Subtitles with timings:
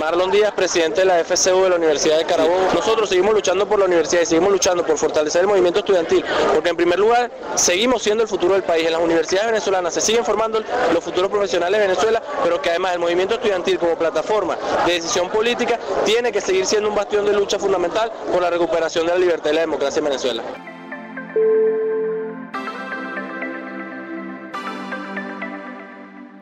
[0.00, 2.68] Marlon Díaz, presidente de la FCU de la Universidad de Carabobo.
[2.74, 6.70] Nosotros seguimos luchando por la universidad y seguimos luchando por fortalecer el movimiento estudiantil, porque
[6.70, 8.86] en primer lugar seguimos siendo el futuro del país.
[8.86, 10.62] En las universidades venezolanas se siguen formando
[10.94, 15.28] los futuros profesionales de Venezuela, pero que además el movimiento estudiantil como plataforma de decisión
[15.28, 19.18] política tiene que seguir siendo un bastión de lucha fundamental por la recuperación de la
[19.18, 20.42] libertad y la democracia en Venezuela.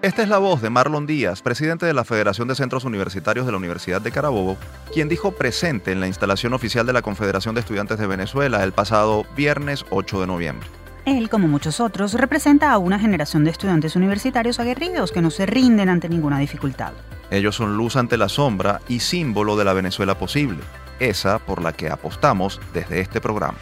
[0.09, 3.53] Esta es la voz de Marlon Díaz, presidente de la Federación de Centros Universitarios de
[3.53, 4.57] la Universidad de Carabobo,
[4.91, 8.73] quien dijo presente en la instalación oficial de la Confederación de Estudiantes de Venezuela el
[8.73, 10.67] pasado viernes 8 de noviembre.
[11.05, 15.45] Él, como muchos otros, representa a una generación de estudiantes universitarios aguerridos que no se
[15.45, 16.95] rinden ante ninguna dificultad.
[17.31, 20.61] Ellos son luz ante la sombra y símbolo de la Venezuela posible,
[21.01, 23.59] esa por la que apostamos desde este programa.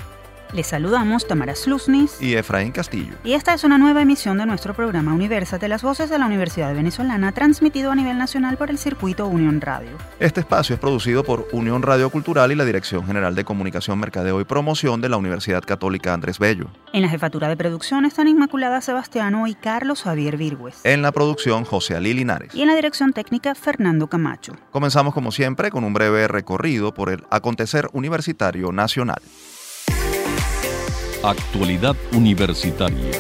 [0.57, 3.13] Les saludamos Tamara Slusnis y Efraín Castillo.
[3.25, 6.75] Y esta es una nueva emisión de nuestro programa Universate, las voces de la Universidad
[6.75, 9.91] Venezolana, transmitido a nivel nacional por el circuito Unión Radio.
[10.19, 14.41] Este espacio es producido por Unión Radio Cultural y la Dirección General de Comunicación, Mercadeo
[14.41, 16.71] y Promoción de la Universidad Católica Andrés Bello.
[16.95, 20.77] En la jefatura de producción están Inmaculada Sebastiano y Carlos Javier Virgües.
[20.85, 22.55] En la producción, José Ali Linares.
[22.55, 24.55] Y en la dirección técnica, Fernando Camacho.
[24.71, 29.21] Comenzamos como siempre con un breve recorrido por el acontecer universitario nacional.
[31.23, 33.11] Actualidad Universitaria.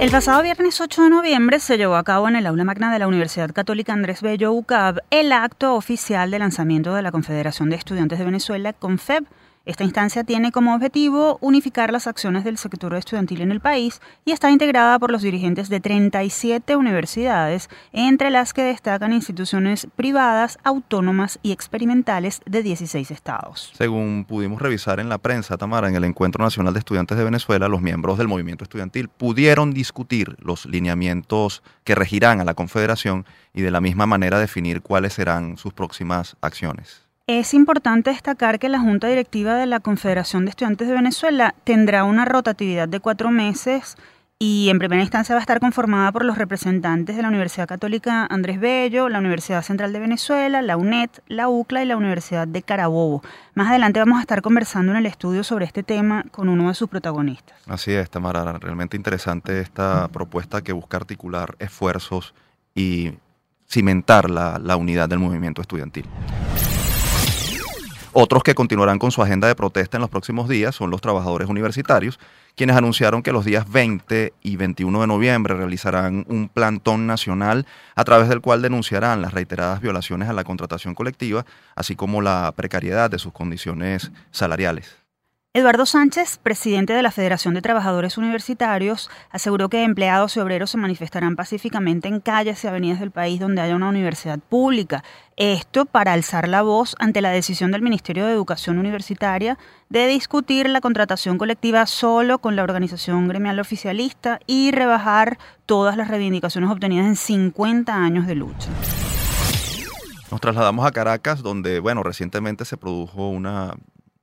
[0.00, 2.98] El pasado viernes 8 de noviembre se llevó a cabo en el aula magna de
[2.98, 7.76] la Universidad Católica Andrés Bello UCAB el acto oficial de lanzamiento de la Confederación de
[7.76, 9.24] Estudiantes de Venezuela, CONFEB,
[9.66, 14.30] esta instancia tiene como objetivo unificar las acciones del sector estudiantil en el país y
[14.30, 21.40] está integrada por los dirigentes de 37 universidades, entre las que destacan instituciones privadas, autónomas
[21.42, 23.72] y experimentales de 16 estados.
[23.76, 27.66] Según pudimos revisar en la prensa, Tamara, en el Encuentro Nacional de Estudiantes de Venezuela,
[27.66, 33.62] los miembros del movimiento estudiantil pudieron discutir los lineamientos que regirán a la Confederación y
[33.62, 37.05] de la misma manera definir cuáles serán sus próximas acciones.
[37.28, 42.04] Es importante destacar que la Junta Directiva de la Confederación de Estudiantes de Venezuela tendrá
[42.04, 43.96] una rotatividad de cuatro meses
[44.38, 48.28] y en primera instancia va a estar conformada por los representantes de la Universidad Católica
[48.30, 52.62] Andrés Bello, la Universidad Central de Venezuela, la UNED, la UCLA y la Universidad de
[52.62, 53.24] Carabobo.
[53.54, 56.74] Más adelante vamos a estar conversando en el estudio sobre este tema con uno de
[56.74, 57.58] sus protagonistas.
[57.66, 62.34] Así es, Tamara, realmente interesante esta propuesta que busca articular esfuerzos
[62.72, 63.14] y
[63.68, 66.04] cimentar la, la unidad del movimiento estudiantil.
[68.18, 71.50] Otros que continuarán con su agenda de protesta en los próximos días son los trabajadores
[71.50, 72.18] universitarios,
[72.54, 78.04] quienes anunciaron que los días 20 y 21 de noviembre realizarán un plantón nacional a
[78.04, 81.44] través del cual denunciarán las reiteradas violaciones a la contratación colectiva,
[81.74, 85.05] así como la precariedad de sus condiciones salariales.
[85.56, 90.76] Eduardo Sánchez, presidente de la Federación de Trabajadores Universitarios, aseguró que empleados y obreros se
[90.76, 95.02] manifestarán pacíficamente en calles y avenidas del país donde haya una universidad pública.
[95.38, 99.56] Esto para alzar la voz ante la decisión del Ministerio de Educación Universitaria
[99.88, 106.08] de discutir la contratación colectiva solo con la organización gremial oficialista y rebajar todas las
[106.08, 108.68] reivindicaciones obtenidas en 50 años de lucha.
[110.30, 113.74] Nos trasladamos a Caracas, donde, bueno, recientemente se produjo una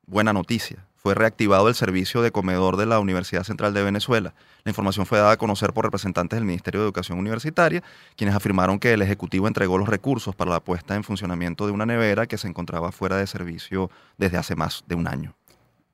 [0.06, 4.34] buena noticia fue reactivado el servicio de comedor de la Universidad Central de Venezuela.
[4.64, 7.84] La información fue dada a conocer por representantes del Ministerio de Educación Universitaria,
[8.16, 11.86] quienes afirmaron que el Ejecutivo entregó los recursos para la puesta en funcionamiento de una
[11.86, 15.36] nevera que se encontraba fuera de servicio desde hace más de un año.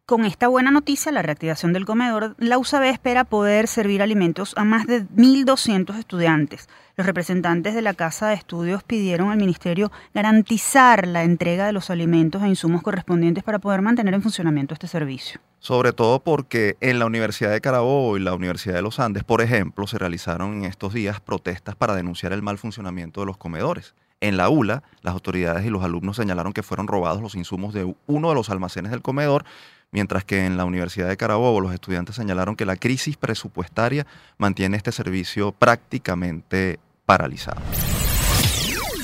[0.09, 4.64] Con esta buena noticia, la reactivación del comedor, la USAB espera poder servir alimentos a
[4.64, 6.68] más de 1.200 estudiantes.
[6.96, 11.92] Los representantes de la Casa de Estudios pidieron al Ministerio garantizar la entrega de los
[11.92, 15.42] alimentos e insumos correspondientes para poder mantener en funcionamiento este servicio.
[15.59, 19.41] Sobre todo porque en la Universidad de Carabobo y la Universidad de los Andes, por
[19.41, 23.94] ejemplo, se realizaron en estos días protestas para denunciar el mal funcionamiento de los comedores.
[24.22, 27.96] En la ULA, las autoridades y los alumnos señalaron que fueron robados los insumos de
[28.06, 29.46] uno de los almacenes del comedor
[29.91, 34.05] mientras que en la Universidad de Carabobo los estudiantes señalaron que la crisis presupuestaria
[34.38, 37.61] mantiene este servicio prácticamente paralizado.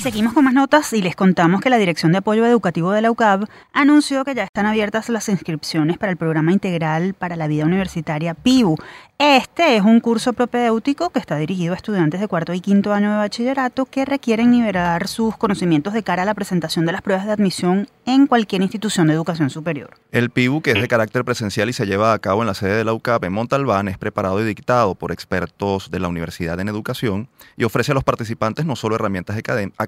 [0.06, 3.10] Seguimos con más notas y les contamos que la Dirección de Apoyo Educativo de la
[3.10, 7.64] UCAB anunció que ya están abiertas las inscripciones para el programa integral para la vida
[7.64, 8.76] universitaria PIBU.
[9.18, 13.10] Este es un curso propedéutico que está dirigido a estudiantes de cuarto y quinto año
[13.10, 17.24] de bachillerato que requieren nivelar sus conocimientos de cara a la presentación de las pruebas
[17.24, 19.98] de admisión en cualquier institución de educación superior.
[20.12, 22.76] El PIBU, que es de carácter presencial y se lleva a cabo en la sede
[22.76, 26.68] de la UCAP en Montalbán, es preparado y dictado por expertos de la Universidad en
[26.68, 29.80] Educación y ofrece a los participantes no solo herramientas académicas,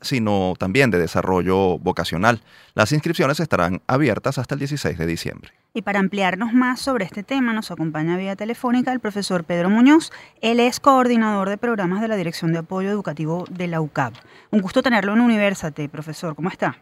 [0.00, 2.42] sino también de desarrollo vocacional.
[2.74, 5.52] Las inscripciones estarán abiertas hasta el 16 de diciembre.
[5.74, 10.10] Y para ampliarnos más sobre este tema nos acompaña vía telefónica el profesor Pedro Muñoz.
[10.40, 14.14] Él es coordinador de programas de la Dirección de Apoyo Educativo de la UCAP.
[14.50, 16.34] Un gusto tenerlo en Universate, profesor.
[16.34, 16.78] ¿Cómo está?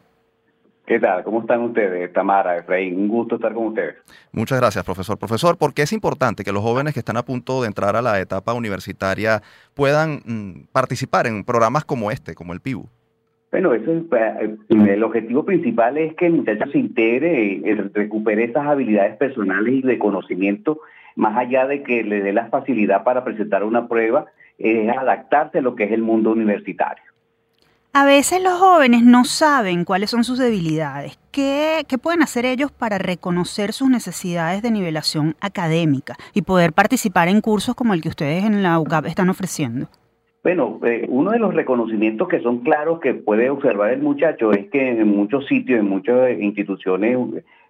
[0.87, 1.25] ¿Qué tal?
[1.25, 2.97] ¿Cómo están ustedes, Tamara, Efraín?
[2.97, 3.97] Un gusto estar con ustedes.
[4.31, 5.19] Muchas gracias, profesor.
[5.19, 8.03] Profesor, ¿por qué es importante que los jóvenes que están a punto de entrar a
[8.03, 9.43] la etapa universitaria
[9.75, 12.87] puedan mm, participar en programas como este, como el PIBU?
[13.51, 18.45] Bueno, eso es, eh, el objetivo principal es que el muchacho se integre, eh, recupere
[18.45, 20.79] esas habilidades personales y de conocimiento,
[21.17, 24.27] más allá de que le dé la facilidad para presentar una prueba,
[24.59, 27.03] es adaptarse a lo que es el mundo universitario.
[27.99, 31.19] A veces los jóvenes no saben cuáles son sus debilidades.
[31.33, 37.29] ¿Qué, ¿Qué, pueden hacer ellos para reconocer sus necesidades de nivelación académica y poder participar
[37.29, 39.87] en cursos como el que ustedes en la UCAP están ofreciendo?
[40.43, 44.69] Bueno, eh, uno de los reconocimientos que son claros que puede observar el muchacho es
[44.69, 47.17] que en muchos sitios, en muchas instituciones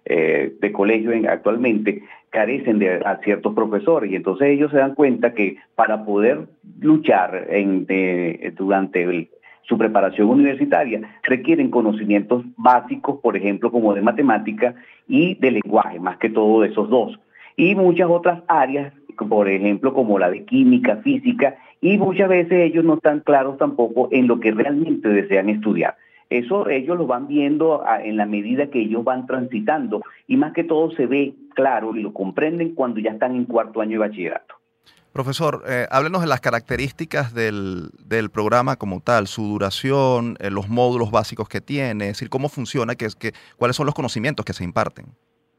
[0.03, 5.33] eh, de colegio actualmente carecen de a ciertos profesores y entonces ellos se dan cuenta
[5.33, 6.47] que para poder
[6.81, 7.87] luchar en,
[8.57, 9.29] durante el,
[9.67, 14.75] su preparación universitaria requieren conocimientos básicos, por ejemplo, como de matemática
[15.07, 17.19] y de lenguaje, más que todo de esos dos.
[17.55, 18.93] Y muchas otras áreas,
[19.29, 24.07] por ejemplo, como la de química, física, y muchas veces ellos no están claros tampoco
[24.11, 25.95] en lo que realmente desean estudiar.
[26.29, 30.63] Eso ellos lo van viendo en la medida que ellos van transitando y más que
[30.63, 34.55] todo se ve claro y lo comprenden cuando ya están en cuarto año de bachillerato.
[35.17, 37.89] Profesor, eh, háblenos de las características del,
[38.31, 42.93] programa como tal, su duración, eh, los módulos básicos que tiene, es decir, cómo funciona,
[42.93, 45.05] que, que, cuáles son los conocimientos que se imparten.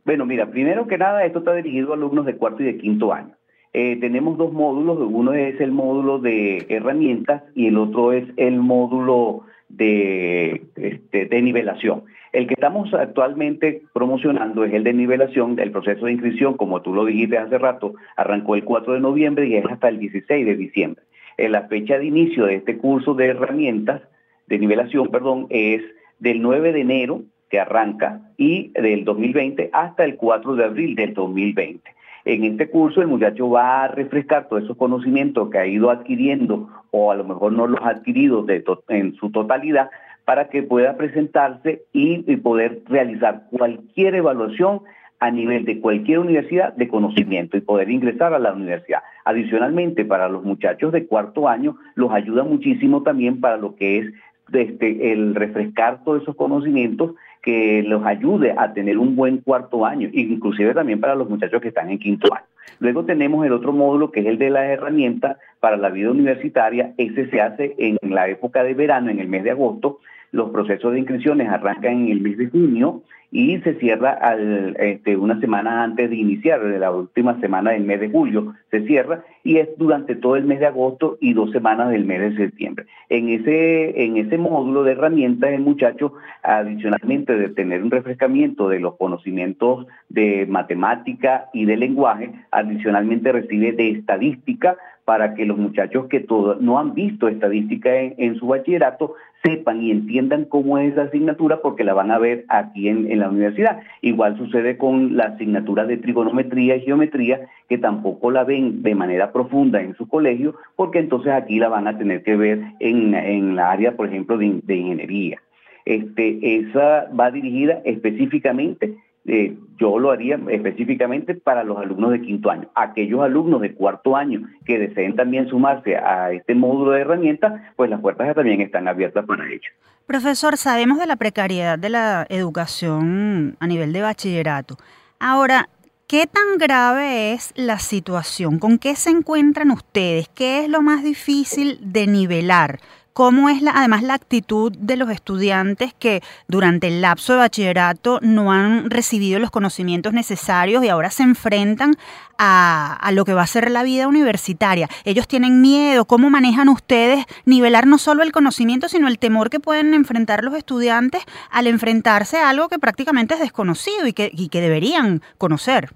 [0.05, 3.12] Bueno, mira, primero que nada, esto está dirigido a alumnos de cuarto y de quinto
[3.12, 3.34] año.
[3.72, 8.60] Eh, tenemos dos módulos, uno es el módulo de herramientas y el otro es el
[8.60, 12.05] módulo de, este, de nivelación.
[12.33, 15.59] El que estamos actualmente promocionando es el de nivelación.
[15.59, 19.47] El proceso de inscripción, como tú lo dijiste hace rato, arrancó el 4 de noviembre
[19.47, 21.03] y es hasta el 16 de diciembre.
[21.37, 24.03] En la fecha de inicio de este curso de herramientas,
[24.47, 25.83] de nivelación, perdón, es
[26.19, 31.15] del 9 de enero que arranca y del 2020 hasta el 4 de abril del
[31.15, 31.99] 2020.
[32.25, 36.69] En este curso el muchacho va a refrescar todos esos conocimientos que ha ido adquiriendo
[36.91, 38.45] o a lo mejor no los ha adquirido
[38.89, 39.89] en su totalidad
[40.29, 44.83] para que pueda presentarse y, poder realizar cualquier evaluación
[45.21, 48.99] a nivel de cualquier universidad de conocimiento y poder ingresar a la universidad.
[49.25, 54.13] Adicionalmente, para los muchachos de cuarto año, los ayuda muchísimo también para lo que es
[54.53, 60.11] este, el refrescar todos esos conocimientos que los ayude a tener un buen cuarto año,
[60.13, 62.45] inclusive también para los muchachos que están en quinto año.
[62.81, 66.93] Luego tenemos el otro módulo que es el de las herramientas para la vida universitaria.
[66.99, 70.01] Ese se hace en la época de verano, en el mes de agosto,
[70.33, 75.17] los procesos de inscripciones arrancan en el mes de junio y se cierra al, este,
[75.17, 79.23] una semana antes de iniciar, de la última semana del mes de julio se cierra
[79.45, 82.87] y es durante todo el mes de agosto y dos semanas del mes de septiembre.
[83.09, 88.81] En ese, en ese módulo de herramientas el muchacho, adicionalmente de tener un refrescamiento de
[88.81, 94.77] los conocimientos de matemática y de lenguaje, adicionalmente recibe de estadística
[95.09, 99.91] para que los muchachos que todo, no han visto estadística en, su bachillerato sepan y
[99.91, 103.81] entiendan cómo es esa asignatura porque la van a ver aquí en, la universidad.
[104.03, 109.32] Igual sucede con la asignatura de trigonometría y geometría que tampoco la ven de manera
[109.32, 113.56] profunda en su colegio porque entonces aquí la van a tener que ver en, en
[113.56, 115.41] la área, por ejemplo, de, de ingeniería.
[115.85, 118.96] Este, esa va dirigida específicamente
[119.29, 122.69] eh, yo lo haría específicamente para los alumnos de quinto año.
[122.75, 127.91] Aquellos alumnos de cuarto año que deseen también sumarse a este módulo de herramientas, pues
[127.91, 129.70] las puertas también están abiertas para ellos.
[130.06, 134.77] Profesor, sabemos de la precariedad de la educación a nivel de bachillerato.
[135.20, 135.69] Ahora,
[136.06, 138.58] ¿qué tan grave es la situación?
[138.58, 140.29] ¿Con qué se encuentran ustedes?
[140.31, 142.79] ¿Qué es lo más difícil de nivelar?
[143.19, 148.20] Cómo es la, además la actitud de los estudiantes que durante el lapso de bachillerato
[148.22, 151.96] no han recibido los conocimientos necesarios y ahora se enfrentan
[152.39, 154.89] a, a, lo que va a ser la vida universitaria.
[155.03, 159.58] Ellos tienen miedo, ¿cómo manejan ustedes nivelar no solo el conocimiento, sino el temor que
[159.58, 164.48] pueden enfrentar los estudiantes al enfrentarse a algo que prácticamente es desconocido y que, y
[164.48, 165.93] que deberían conocer?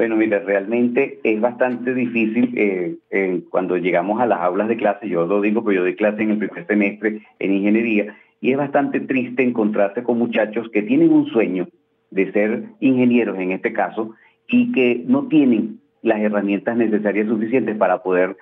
[0.00, 5.26] Bueno, mira, realmente es bastante difícil eh, cuando llegamos a las aulas de clase, yo
[5.26, 9.00] lo digo, porque yo doy clase en el primer semestre en ingeniería, y es bastante
[9.00, 11.68] triste encontrarse con muchachos que tienen un sueño
[12.10, 14.14] de ser ingenieros en este caso
[14.48, 18.38] y que no tienen las herramientas necesarias suficientes para poder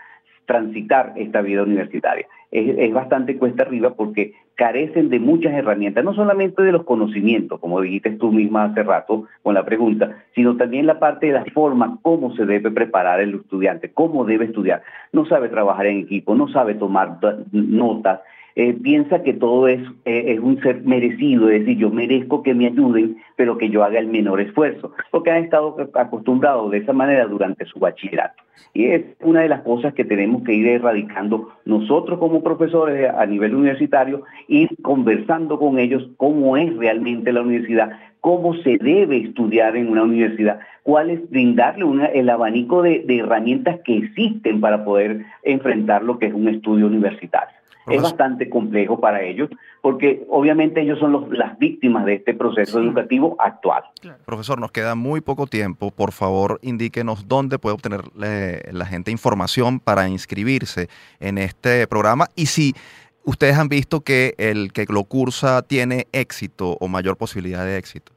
[0.46, 2.28] transitar esta vida universitaria.
[2.50, 7.80] Es, bastante cuesta arriba porque carecen de muchas herramientas, no solamente de los conocimientos, como
[7.80, 11.98] dijiste tú misma hace rato con la pregunta, sino también la parte de la forma,
[12.02, 14.82] cómo se debe preparar el estudiante, cómo debe estudiar.
[15.12, 17.18] No sabe trabajar en equipo, no sabe tomar
[17.52, 18.20] notas,
[18.58, 22.54] eh, piensa que todo es, eh, es un ser merecido, es decir, yo merezco que
[22.54, 26.92] me ayuden, pero que yo haga el menor esfuerzo, porque han estado acostumbrados de esa
[26.92, 28.42] manera durante su bachillerato.
[28.74, 33.24] Y es una de las cosas que tenemos que ir erradicando nosotros como profesores a
[33.26, 39.76] nivel universitario, ir conversando con ellos cómo es realmente la universidad, cómo se debe estudiar
[39.76, 46.02] en una universidad, cuál es brindarle el abanico de herramientas que existen para poder enfrentar
[46.02, 47.57] lo que es un estudio universitario
[47.90, 49.50] es bastante complejo para ellos,
[49.82, 53.82] porque obviamente ellos son las víctimas de este proceso educativo actual.
[54.24, 55.90] Profesor, nos queda muy poco tiempo.
[55.90, 60.88] Por favor, indíquenos dónde puede obtener la gente información para inscribirse
[61.20, 62.74] en este programa y si
[63.24, 68.12] ustedes han visto que el que lo cursa tiene éxito o mayor posibilidad de éxito.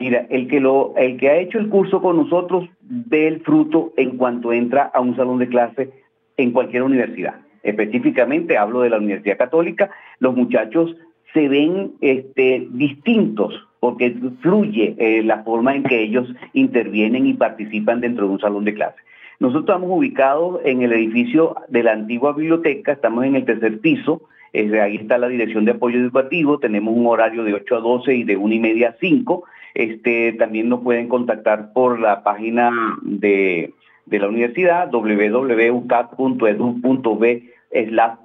[0.00, 3.92] Mira, el que, lo, el que ha hecho el curso con nosotros ve el fruto
[3.96, 5.90] en cuanto entra a un salón de clase
[6.36, 10.96] en cualquier universidad específicamente hablo de la Universidad Católica, los muchachos
[11.32, 18.00] se ven este, distintos porque fluye eh, la forma en que ellos intervienen y participan
[18.00, 18.96] dentro de un salón de clase.
[19.38, 24.22] Nosotros estamos ubicados en el edificio de la antigua biblioteca, estamos en el tercer piso,
[24.52, 28.24] ahí está la dirección de apoyo educativo, tenemos un horario de 8 a 12 y
[28.24, 29.44] de 1 y media a 5.
[29.74, 32.70] Este, también nos pueden contactar por la página
[33.02, 33.74] de,
[34.08, 37.42] de la universidad, www.ucat.edu.b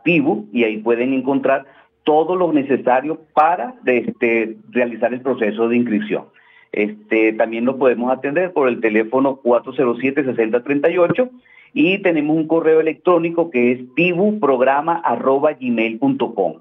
[0.03, 1.65] PIBU y ahí pueden encontrar
[2.03, 6.25] todo lo necesario para este, realizar el proceso de inscripción.
[6.71, 11.29] Este, también lo podemos atender por el teléfono 407-6038
[11.73, 16.53] y tenemos un correo electrónico que es pibuprograma.gmail.com.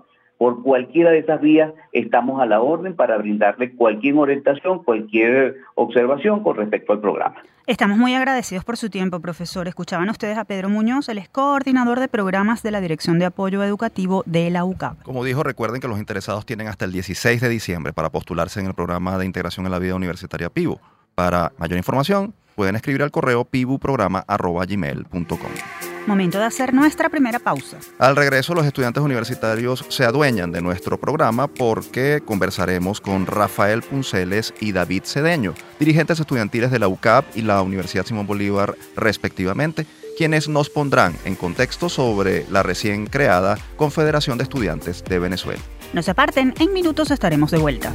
[0.43, 6.43] Por cualquiera de esas vías estamos a la orden para brindarle cualquier orientación, cualquier observación
[6.43, 7.37] con respecto al programa.
[7.69, 9.69] Estamos muy agradecidos por su tiempo, profesor.
[9.69, 13.63] Escuchaban ustedes a Pedro Muñoz, el es coordinador de programas de la Dirección de Apoyo
[13.63, 15.05] Educativo de la UCAP.
[15.05, 18.67] Como dijo, recuerden que los interesados tienen hasta el 16 de diciembre para postularse en
[18.67, 20.81] el programa de integración en la vida universitaria PIBU.
[21.15, 25.92] Para mayor información, pueden escribir al correo pibuprograma.gmail.com.
[26.07, 27.79] Momento de hacer nuestra primera pausa.
[27.99, 34.53] Al regreso, los estudiantes universitarios se adueñan de nuestro programa porque conversaremos con Rafael Punceles
[34.61, 39.87] y David Cedeño, dirigentes estudiantiles de la UCAP y la Universidad Simón Bolívar, respectivamente,
[40.19, 45.63] quienes nos pondrán en contexto sobre la recién creada Confederación de Estudiantes de Venezuela.
[45.93, 47.93] No se aparten, en minutos estaremos de vuelta.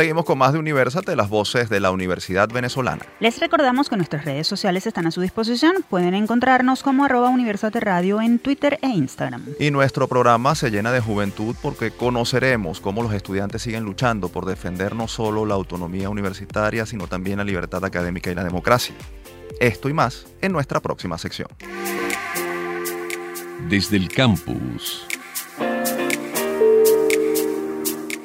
[0.00, 3.04] Seguimos con más de Universate, las voces de la Universidad Venezolana.
[3.20, 5.84] Les recordamos que nuestras redes sociales están a su disposición.
[5.90, 9.44] Pueden encontrarnos como arroba Universate Radio en Twitter e Instagram.
[9.58, 14.46] Y nuestro programa se llena de juventud porque conoceremos cómo los estudiantes siguen luchando por
[14.46, 18.94] defender no solo la autonomía universitaria, sino también la libertad académica y la democracia.
[19.60, 21.48] Esto y más en nuestra próxima sección.
[23.68, 25.09] Desde el campus.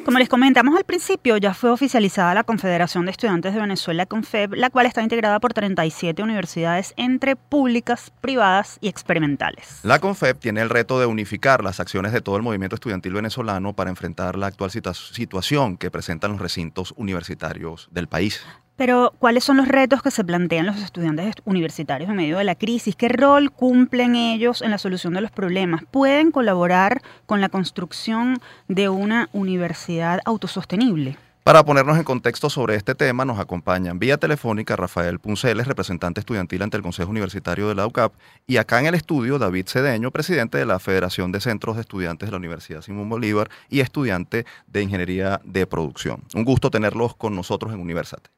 [0.06, 4.54] Como les comentamos al principio, ya fue oficializada la Confederación de Estudiantes de Venezuela, CONFEB,
[4.54, 9.80] la cual está integrada por 37 universidades entre públicas, privadas y experimentales.
[9.82, 13.74] La CONFEB tiene el reto de unificar las acciones de todo el movimiento estudiantil venezolano
[13.74, 18.46] para enfrentar la actual situación que presentan los recintos universitarios del país.
[18.78, 22.56] Pero, ¿cuáles son los retos que se plantean los estudiantes universitarios en medio de la
[22.56, 22.96] crisis?
[22.98, 25.84] ¿Qué rol cumplen ellos en la solución de los problemas?
[25.92, 31.18] ¿Pueden colaborar con la construcción de una universidad autosostenible?
[31.46, 36.64] Para ponernos en contexto sobre este tema, nos acompañan vía telefónica Rafael Punceles, representante estudiantil
[36.64, 38.14] ante el Consejo Universitario de la UCAP,
[38.46, 42.28] y acá en el estudio David Cedeño, presidente de la Federación de Centros de Estudiantes
[42.28, 46.24] de la Universidad Simón Bolívar y estudiante de Ingeniería de Producción.
[46.34, 48.32] Un gusto tenerlos con nosotros en Universate.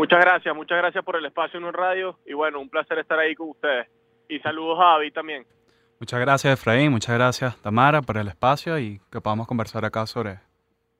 [0.00, 3.18] Muchas gracias, muchas gracias por el espacio en un radio y bueno, un placer estar
[3.18, 3.86] ahí con ustedes.
[4.30, 5.46] Y saludos a David también.
[5.98, 10.38] Muchas gracias Efraín, muchas gracias Tamara por el espacio y que podamos conversar acá sobre...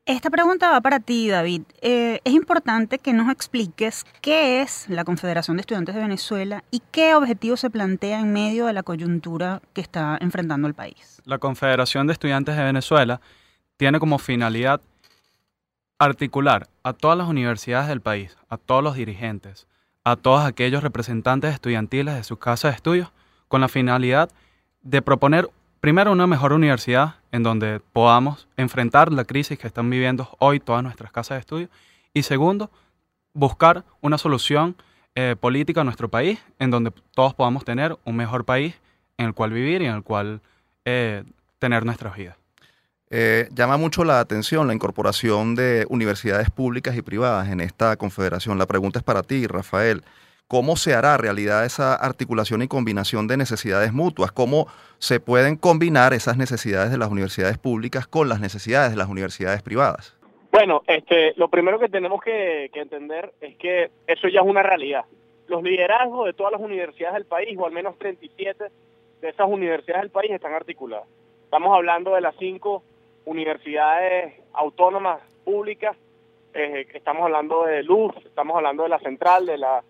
[0.04, 1.62] Esta pregunta va para ti, David.
[1.80, 6.82] Eh, es importante que nos expliques qué es la Confederación de Estudiantes de Venezuela y
[6.90, 11.22] qué objetivos se plantea en medio de la coyuntura que está enfrentando el país.
[11.24, 13.22] La Confederación de Estudiantes de Venezuela
[13.78, 14.82] tiene como finalidad
[16.00, 19.68] articular a todas las universidades del país, a todos los dirigentes,
[20.02, 23.12] a todos aquellos representantes estudiantiles de sus casas de estudios,
[23.48, 24.30] con la finalidad
[24.80, 30.34] de proponer primero, una mejor universidad en donde podamos enfrentar la crisis que están viviendo
[30.38, 31.68] hoy todas nuestras casas de estudio.
[32.14, 32.70] Y segundo,
[33.34, 34.76] buscar una solución
[35.14, 38.74] eh, política a nuestro país en donde todos podamos tener un mejor país
[39.18, 40.40] en el cual vivir y en el cual
[40.86, 41.24] eh,
[41.58, 42.39] tener nuestras vidas.
[43.12, 48.56] Eh, llama mucho la atención la incorporación de universidades públicas y privadas en esta confederación.
[48.56, 50.02] La pregunta es para ti, Rafael.
[50.46, 54.30] ¿Cómo se hará realidad esa articulación y combinación de necesidades mutuas?
[54.30, 54.66] ¿Cómo
[54.98, 59.62] se pueden combinar esas necesidades de las universidades públicas con las necesidades de las universidades
[59.62, 60.16] privadas?
[60.52, 64.62] Bueno, este, lo primero que tenemos que, que entender es que eso ya es una
[64.62, 65.04] realidad.
[65.48, 68.64] Los liderazgos de todas las universidades del país, o al menos 37
[69.20, 71.06] de esas universidades del país, están articuladas.
[71.44, 72.84] Estamos hablando de las cinco
[73.30, 75.96] universidades autónomas públicas,
[76.52, 79.84] eh, estamos hablando de Luz, estamos hablando de la Central, de la,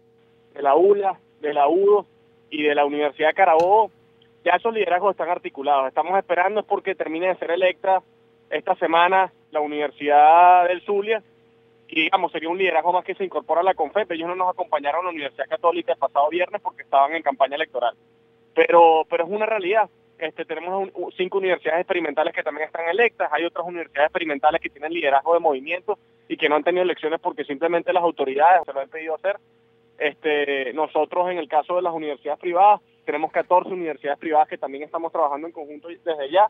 [0.52, 2.04] de la ULA, de la UDO
[2.50, 3.90] y de la Universidad de Carabobo,
[4.44, 5.88] ya esos liderazgos están articulados.
[5.88, 8.02] Estamos esperando es porque termine de ser electa
[8.50, 11.22] esta semana la Universidad del Zulia
[11.88, 14.12] y digamos sería un liderazgo más que se incorpora a la CONFEP.
[14.12, 17.56] Ellos no nos acompañaron a la Universidad Católica el pasado viernes porque estaban en campaña
[17.56, 17.94] electoral.
[18.54, 19.88] Pero, pero es una realidad.
[20.20, 24.92] Este, tenemos cinco universidades experimentales que también están electas, hay otras universidades experimentales que tienen
[24.92, 25.98] liderazgo de movimiento
[26.28, 29.38] y que no han tenido elecciones porque simplemente las autoridades se lo han pedido hacer.
[29.98, 34.84] Este, nosotros en el caso de las universidades privadas, tenemos 14 universidades privadas que también
[34.84, 36.48] estamos trabajando en conjunto desde ya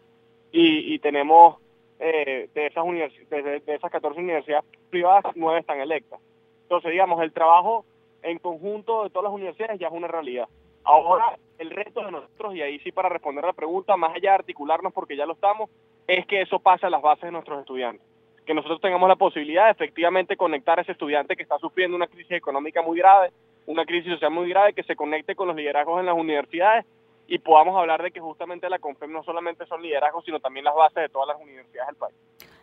[0.50, 1.58] y, tenemos
[2.00, 2.84] eh, de, esas
[3.30, 6.18] de, de esas 14 universidades privadas, 9 están electas.
[6.62, 7.84] Entonces, digamos, el trabajo
[8.22, 10.48] en conjunto de todas las universidades ya es una realidad.
[10.84, 14.36] Ahora, el reto de nosotros, y ahí sí para responder la pregunta, más allá de
[14.36, 15.70] articularnos porque ya lo estamos,
[16.06, 18.06] es que eso pase a las bases de nuestros estudiantes.
[18.46, 22.06] Que nosotros tengamos la posibilidad de efectivamente conectar a ese estudiante que está sufriendo una
[22.06, 23.30] crisis económica muy grave,
[23.66, 26.86] una crisis social muy grave, que se conecte con los liderazgos en las universidades
[27.28, 30.74] y podamos hablar de que justamente la CONFEM no solamente son liderazgos, sino también las
[30.74, 32.16] bases de todas las universidades del país.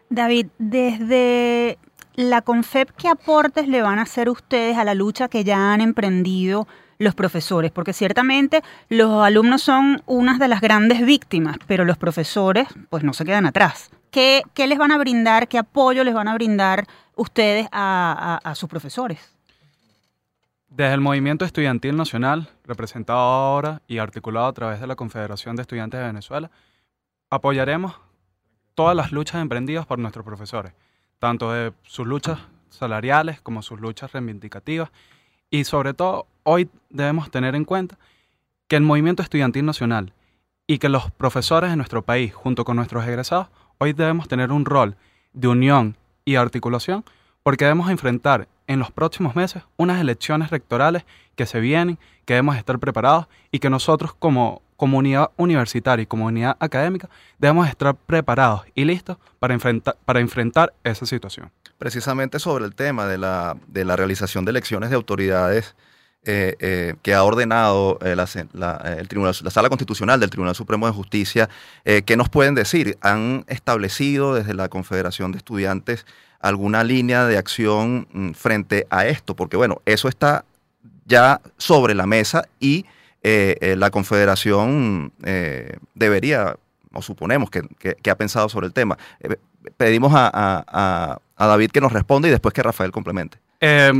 [0.09, 1.77] David, desde
[2.15, 5.79] la CONFEP, ¿qué aportes le van a hacer ustedes a la lucha que ya han
[5.79, 6.67] emprendido
[6.99, 12.67] los profesores, porque ciertamente los alumnos son unas de las grandes víctimas, pero los profesores
[12.89, 13.91] pues no se quedan atrás.
[14.11, 18.55] ¿Qué, qué les van a brindar, qué apoyo les van a brindar ustedes a, a,
[18.55, 19.19] sus profesores?
[20.69, 25.61] Desde el Movimiento Estudiantil Nacional, representado ahora y articulado a través de la Confederación de
[25.63, 26.51] Estudiantes de Venezuela,
[27.29, 27.99] apoyaremos
[28.75, 30.73] todas las luchas emprendidas por nuestros profesores,
[31.19, 34.91] tanto de sus luchas salariales como sus luchas reivindicativas
[35.49, 37.97] y sobre todo, hoy debemos tener en cuenta
[38.69, 40.13] que el movimiento estudiantil nacional
[40.65, 44.63] y que los profesores de nuestro país, junto con nuestros egresados, hoy debemos tener un
[44.63, 44.95] rol
[45.33, 47.03] de unión y articulación
[47.43, 51.03] porque debemos enfrentar en los próximos meses unas elecciones rectorales
[51.35, 56.55] que se vienen, que debemos estar preparados y que nosotros como comunidad universitaria y comunidad
[56.61, 61.51] académica debemos estar preparados y listos para enfrentar, para enfrentar esa situación.
[61.77, 65.75] Precisamente sobre el tema de la, de la realización de elecciones de autoridades
[66.27, 70.85] eh, eh, que ha ordenado eh, la, el tribunal, la Sala Constitucional del Tribunal Supremo
[70.85, 71.49] de Justicia.
[71.83, 72.97] ¿Qué nos pueden decir?
[73.01, 76.05] ¿Han establecido desde la Confederación de Estudiantes
[76.39, 79.35] alguna línea de acción mm, frente a esto?
[79.35, 80.45] Porque bueno, eso está
[81.05, 82.85] ya sobre la mesa y
[83.23, 85.11] la Confederación
[85.95, 86.57] debería,
[86.93, 88.97] o suponemos que, que, ha pensado sobre el tema.
[89.77, 93.37] pedimos a a David que nos responda y después que Rafael complemente.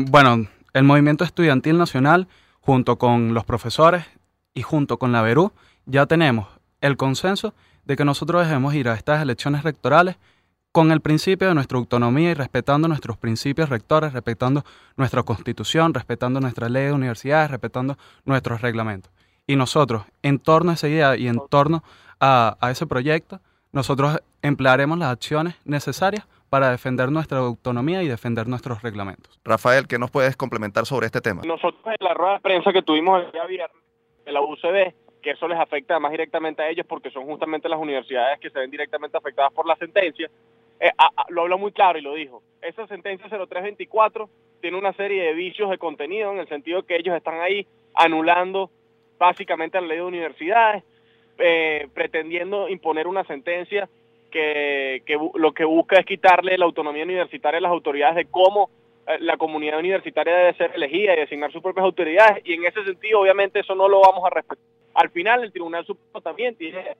[0.09, 2.27] Bueno, el movimiento estudiantil nacional,
[2.61, 4.05] junto con los profesores
[4.53, 5.51] y junto con la Verú,
[5.85, 6.47] ya tenemos
[6.81, 7.53] el consenso
[7.85, 10.17] de que nosotros debemos ir a estas elecciones rectorales
[10.71, 16.39] con el principio de nuestra autonomía y respetando nuestros principios rectores, respetando nuestra constitución, respetando
[16.39, 19.11] nuestra ley de universidades, respetando nuestros reglamentos.
[19.47, 21.83] Y nosotros, en torno a esa idea y en torno
[22.19, 23.39] a ese proyecto,
[23.71, 29.39] nosotros emplearemos las acciones necesarias para defender nuestra autonomía y defender nuestros reglamentos.
[29.43, 31.41] Rafael, ¿qué nos puedes complementar sobre este tema?
[31.45, 33.83] Nosotros en la rueda de prensa que tuvimos el día viernes
[34.25, 37.79] de la UCB, que eso les afecta más directamente a ellos porque son justamente las
[37.79, 40.29] universidades que se ven directamente afectadas por la sentencia,
[40.79, 40.91] eh,
[41.29, 42.43] lo habló muy claro y lo dijo.
[42.61, 44.29] Esa sentencia 0324
[44.61, 48.69] tiene una serie de vicios de contenido en el sentido que ellos están ahí anulando
[49.17, 50.83] básicamente la ley de universidades,
[51.39, 53.89] eh, pretendiendo imponer una sentencia
[54.29, 55.01] que,
[55.35, 58.69] lo que busca es quitarle la autonomía universitaria a las autoridades de cómo
[59.07, 62.83] eh, la comunidad universitaria debe ser elegida y designar sus propias autoridades y en ese
[62.83, 64.63] sentido obviamente eso no lo vamos a respetar.
[64.93, 66.95] Al final el Tribunal Supremo también tiene,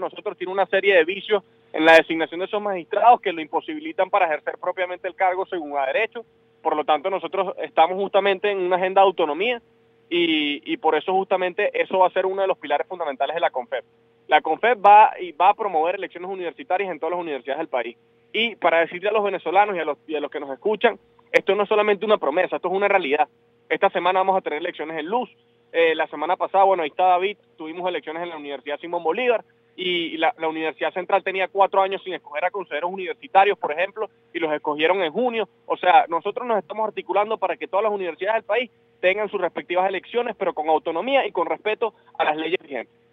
[0.00, 1.42] nosotros tiene una serie de vicios
[1.72, 5.76] en la designación de esos magistrados que lo imposibilitan para ejercer propiamente el cargo según
[5.76, 6.24] a derecho.
[6.62, 9.60] Por lo tanto nosotros estamos justamente en una agenda de autonomía
[10.08, 13.40] y, y por eso justamente eso va a ser uno de los pilares fundamentales de
[13.40, 13.84] la CONFEP
[14.28, 17.96] La CONFEP va, y va a promover elecciones universitarias en todas las universidades del país.
[18.32, 19.78] Y para decirle a los venezolanos y
[20.14, 20.98] a los, que nos escuchan,
[21.30, 23.28] esto no es solamente una promesa, esto es una realidad.
[23.68, 25.30] Esta semana vamos a tener elecciones en Luz.
[25.72, 29.44] Eh, la semana pasada, bueno, ahí está David, tuvimos elecciones en la Universidad Simón Bolívar
[29.76, 34.08] y la, la, Universidad Central tenía cuatro años sin escoger a consejeros universitarios, por ejemplo,
[34.32, 35.48] y los escogieron en junio.
[35.66, 39.40] O sea, nosotros nos estamos articulando para que todas las universidades del país tengan sus
[39.40, 43.03] respectivas elecciones, pero con autonomía y con respeto a las leyes vigentes.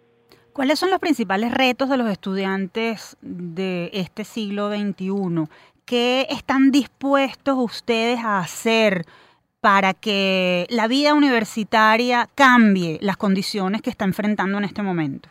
[0.52, 5.48] ¿Cuáles son los principales retos de los estudiantes de este siglo XXI?
[5.86, 9.06] ¿Qué están dispuestos ustedes a hacer
[9.62, 15.30] para que la vida universitaria cambie las condiciones que está enfrentando en este momento?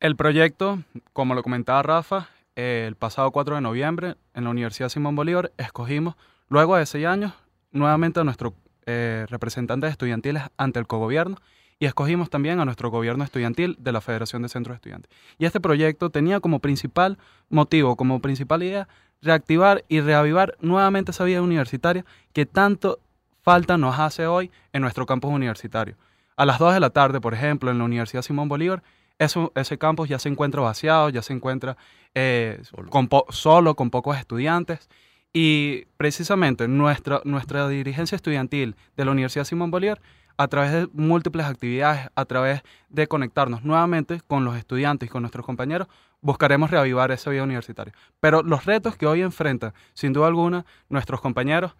[0.00, 5.14] El proyecto, como lo comentaba Rafa, el pasado 4 de noviembre en la Universidad Simón
[5.14, 6.16] Bolívar escogimos,
[6.48, 7.34] luego de seis años,
[7.70, 8.52] nuevamente a nuestros
[8.86, 11.36] eh, representantes estudiantiles ante el cogobierno
[11.78, 15.10] y escogimos también a nuestro gobierno estudiantil de la Federación de Centros Estudiantes.
[15.38, 17.18] Y este proyecto tenía como principal
[17.50, 18.88] motivo, como principal idea,
[19.20, 22.98] reactivar y reavivar nuevamente esa vida universitaria que tanto
[23.42, 25.96] falta nos hace hoy en nuestro campus universitario.
[26.36, 28.82] A las 2 de la tarde, por ejemplo, en la Universidad Simón Bolívar,
[29.18, 31.76] eso, ese campus ya se encuentra vaciado, ya se encuentra
[32.14, 32.90] eh, solo.
[32.90, 34.88] Con solo, con pocos estudiantes.
[35.32, 40.00] Y precisamente nuestra, nuestra dirigencia estudiantil de la Universidad Simón Bolívar
[40.36, 45.22] a través de múltiples actividades, a través de conectarnos nuevamente con los estudiantes y con
[45.22, 45.88] nuestros compañeros,
[46.20, 47.94] buscaremos reavivar esa vida universitaria.
[48.20, 51.74] Pero los retos que hoy enfrentan, sin duda alguna, nuestros compañeros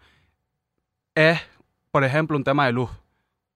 [1.15, 1.39] es,
[1.91, 2.89] por ejemplo, un tema de luz.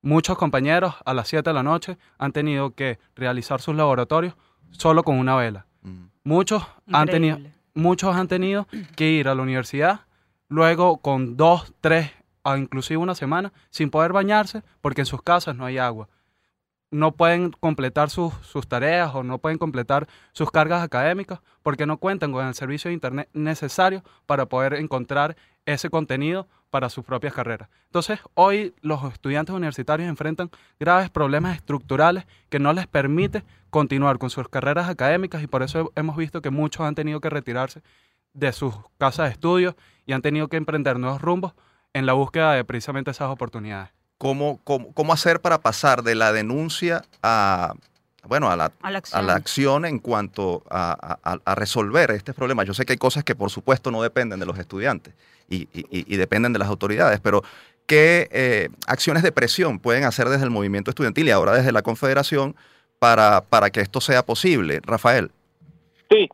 [0.01, 4.35] Muchos compañeros a las 7 de la noche han tenido que realizar sus laboratorios
[4.71, 5.67] solo con una vela.
[5.83, 6.05] Mm.
[6.23, 7.39] Muchos han, tenido,
[7.73, 10.01] muchos han tenido que ir a la universidad
[10.51, 12.11] luego con dos, tres
[12.43, 16.09] o inclusive una semana sin poder bañarse porque en sus casas no hay agua.
[16.89, 21.97] No pueden completar sus, sus, tareas o no pueden completar sus cargas académicas porque no
[21.97, 27.33] cuentan con el servicio de Internet necesario para poder encontrar ese contenido para sus propias
[27.33, 27.69] carreras.
[27.85, 30.49] Entonces, hoy los estudiantes universitarios enfrentan
[30.79, 35.91] graves problemas estructurales que no les permite continuar con sus carreras académicas y por eso
[35.95, 37.83] hemos visto que muchos han tenido que retirarse
[38.33, 39.75] de sus casas de estudios
[40.05, 41.53] y han tenido que emprender nuevos rumbos
[41.93, 43.89] en la búsqueda de precisamente esas oportunidades.
[44.17, 47.73] ¿Cómo, cómo, cómo hacer para pasar de la denuncia a,
[48.27, 49.19] bueno, a la, a la, acción.
[49.19, 49.85] A la acción.
[49.85, 52.63] en cuanto a, a, resolver este problema?
[52.63, 55.15] Yo sé que hay cosas que por supuesto no dependen de los estudiantes
[55.49, 57.43] y, y, y dependen de las autoridades, pero
[57.87, 61.81] ¿qué eh, acciones de presión pueden hacer desde el movimiento estudiantil y ahora desde la
[61.81, 62.55] Confederación
[62.99, 64.81] para, para que esto sea posible?
[64.83, 65.31] Rafael.
[66.09, 66.29] Sí,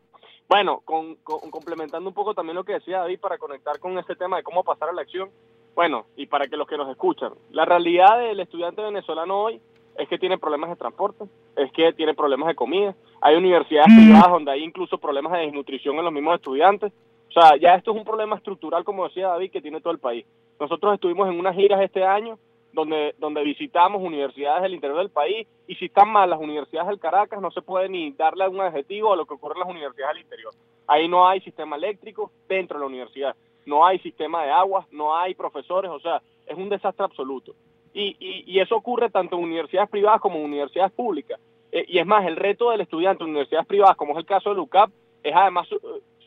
[0.48, 4.16] bueno, con, con, complementando un poco también lo que decía David para conectar con este
[4.16, 5.30] tema de cómo pasar a la acción,
[5.74, 9.60] bueno, y para que los que nos escuchan, la realidad del estudiante venezolano hoy
[9.96, 11.24] es que tiene problemas de transporte,
[11.56, 15.96] es que tiene problemas de comida, hay universidades privadas donde hay incluso problemas de desnutrición
[15.96, 16.92] en los mismos estudiantes,
[17.28, 19.98] o sea, ya esto es un problema estructural, como decía David, que tiene todo el
[19.98, 20.24] país.
[20.58, 22.38] Nosotros estuvimos en unas giras este año
[22.72, 27.00] donde, donde visitamos universidades del interior del país y si están mal las universidades del
[27.00, 30.14] Caracas no se puede ni darle un adjetivo a lo que ocurre en las universidades
[30.14, 30.54] del interior.
[30.86, 35.16] Ahí no hay sistema eléctrico dentro de la universidad, no hay sistema de agua, no
[35.16, 37.54] hay profesores, o sea, es un desastre absoluto.
[37.92, 41.40] Y, y, y eso ocurre tanto en universidades privadas como en universidades públicas.
[41.72, 44.54] Eh, y es más, el reto del estudiante en universidades privadas, como es el caso
[44.54, 44.90] de UCAP,
[45.22, 45.76] es además eh,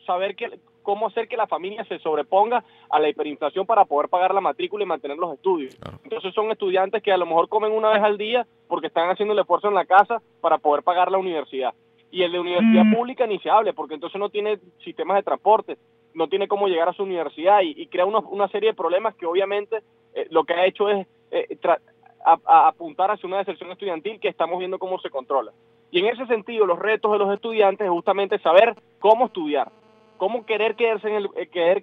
[0.04, 4.34] saber que, cómo hacer que la familia se sobreponga a la hiperinflación para poder pagar
[4.34, 5.74] la matrícula y mantener los estudios.
[5.76, 5.98] Claro.
[6.04, 9.32] Entonces son estudiantes que a lo mejor comen una vez al día porque están haciendo
[9.32, 11.74] el esfuerzo en la casa para poder pagar la universidad.
[12.10, 12.94] Y el de universidad mm.
[12.94, 15.78] pública ni se hable porque entonces no tiene sistemas de transporte,
[16.14, 19.14] no tiene cómo llegar a su universidad y, y crea una, una, serie de problemas
[19.14, 19.78] que obviamente
[20.14, 21.58] eh, lo que ha hecho es eh,
[22.24, 25.52] a, a apuntar hacia una deserción estudiantil que estamos viendo cómo se controla.
[25.90, 29.70] Y en ese sentido, los retos de los estudiantes es justamente saber cómo estudiar,
[30.22, 31.82] cómo querer quedarse en el eh, querer,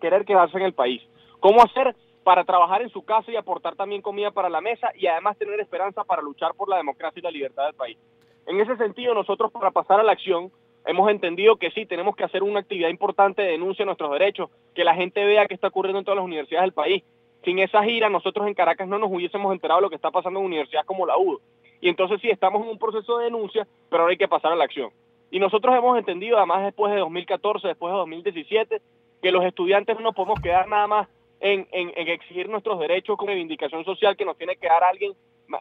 [0.00, 1.02] querer quedarse en el país,
[1.40, 5.08] cómo hacer para trabajar en su casa y aportar también comida para la mesa y
[5.08, 7.98] además tener esperanza para luchar por la democracia y la libertad del país.
[8.46, 10.52] En ese sentido, nosotros para pasar a la acción
[10.86, 14.48] hemos entendido que sí, tenemos que hacer una actividad importante de denuncia de nuestros derechos,
[14.76, 17.02] que la gente vea qué está ocurriendo en todas las universidades del país.
[17.44, 20.38] Sin esa gira, nosotros en Caracas no nos hubiésemos enterado de lo que está pasando
[20.38, 21.40] en universidades como la UDO.
[21.80, 24.54] Y entonces sí, estamos en un proceso de denuncia, pero ahora hay que pasar a
[24.54, 24.90] la acción.
[25.32, 28.82] Y nosotros hemos entendido, además después de 2014, después de 2017,
[29.22, 31.08] que los estudiantes no nos podemos quedar nada más
[31.40, 35.14] en, en, exigir nuestros derechos con reivindicación social que nos tiene que dar alguien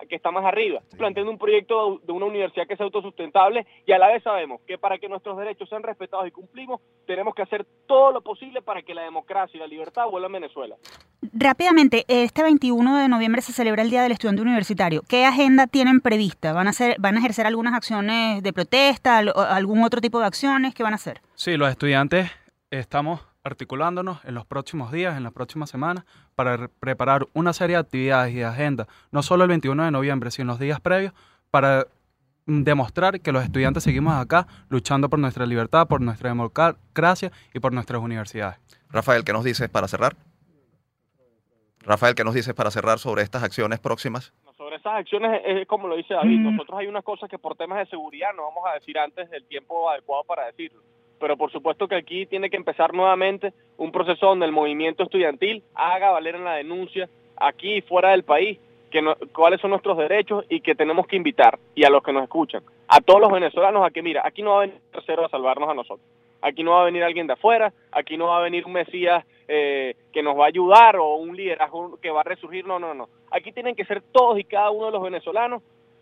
[0.08, 3.98] que está más arriba, planteando un proyecto de una universidad que sea autosustentable y a
[3.98, 7.66] la vez sabemos que para que nuestros derechos sean respetados y cumplimos, tenemos que hacer
[7.88, 10.76] todo lo posible para que la democracia y la libertad vuelvan a Venezuela.
[11.34, 15.02] Rápidamente, este 21 de noviembre se celebra el Día del Estudiante Universitario.
[15.08, 16.54] ¿Qué agenda tienen prevista?
[16.54, 20.74] ¿Van a, hacer, van a ejercer algunas acciones de protesta, algún otro tipo de acciones?
[20.74, 21.22] ¿Qué van a hacer?
[21.36, 22.32] Sí, los estudiantes
[22.72, 27.82] estamos articulándonos en los próximos días, en las próximas semanas, para preparar una serie de
[27.82, 31.14] actividades y agendas, no solo el 21 de noviembre, sino en los días previos,
[31.50, 31.88] para
[32.46, 37.60] mm, demostrar que los estudiantes seguimos acá luchando por nuestra libertad, por nuestra democracia y
[37.60, 38.60] por nuestras universidades.
[38.90, 40.16] Rafael, ¿qué nos dices para cerrar?
[41.80, 44.34] Rafael, ¿qué nos dices para cerrar sobre estas acciones próximas?
[44.56, 46.52] Sobre esas acciones es como lo dice David, mm.
[46.56, 49.48] nosotros hay unas cosas que por temas de seguridad no vamos a decir antes del
[49.48, 50.91] tiempo adecuado para decirlo
[51.22, 55.64] pero por supuesto que aquí tiene que empezar nuevamente un proceso donde el movimiento estudiantil
[55.76, 57.08] haga valer en la denuncia
[57.38, 58.60] aquí y fuera del país
[59.32, 62.64] cuáles son nuestros derechos y que tenemos que invitar y a los que nos escuchan,
[62.88, 65.70] a todos los venezolanos a que mira, aquí no va a venir tercero a salvarnos
[65.70, 66.06] a nosotros,
[66.42, 69.24] aquí no va a venir alguien de afuera, aquí no va a venir un Mesías
[69.48, 72.94] eh, que nos va a ayudar o un liderazgo que va a resurgir, no, no,
[72.94, 75.62] no, aquí tienen que ser todos y cada uno de los venezolanos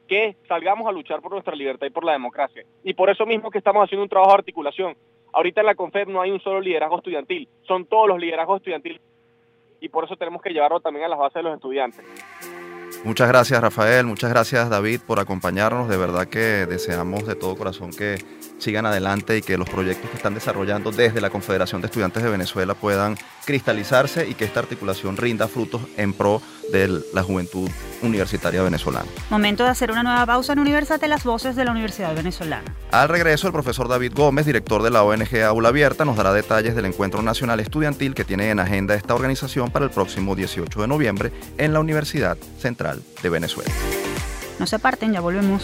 [0.10, 2.66] que salgamos a luchar por nuestra libertad y por la democracia.
[2.84, 4.98] Y por eso mismo que estamos haciendo un trabajo de articulación.
[5.32, 9.00] Ahorita en la CONFEP no hay un solo liderazgo estudiantil, son todos los liderazgos estudiantiles
[9.82, 12.04] y por eso tenemos que llevarlo también a las bases de los estudiantes.
[13.04, 15.88] Muchas gracias Rafael, muchas gracias David por acompañarnos.
[15.88, 18.18] De verdad que deseamos de todo corazón que
[18.60, 22.30] sigan adelante y que los proyectos que están desarrollando desde la Confederación de Estudiantes de
[22.30, 26.42] Venezuela puedan cristalizarse y que esta articulación rinda frutos en pro
[26.72, 27.70] de la juventud
[28.04, 29.08] universitaria venezolana.
[29.30, 32.74] Momento de hacer una nueva pausa en Universate las voces de la Universidad Venezolana.
[32.92, 36.76] Al regreso, el profesor David Gómez, director de la ONG Aula Abierta, nos dará detalles
[36.76, 40.88] del Encuentro Nacional Estudiantil que tiene en agenda esta organización para el próximo 18 de
[40.88, 43.72] noviembre en la Universidad Central de Venezuela.
[44.60, 45.64] No se aparten, ya volvemos.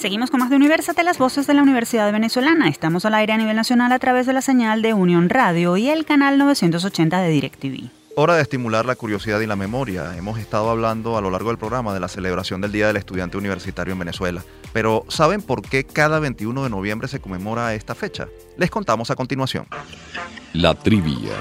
[0.00, 2.70] Seguimos con más de Universate, las voces de la Universidad Venezolana.
[2.70, 5.90] Estamos al aire a nivel nacional a través de la señal de Unión Radio y
[5.90, 7.90] el canal 980 de DirecTV.
[8.16, 10.16] Hora de estimular la curiosidad y la memoria.
[10.16, 13.36] Hemos estado hablando a lo largo del programa de la celebración del Día del Estudiante
[13.36, 14.42] Universitario en Venezuela.
[14.72, 18.26] Pero ¿saben por qué cada 21 de noviembre se conmemora esta fecha?
[18.56, 19.66] Les contamos a continuación.
[20.54, 21.32] La trivia.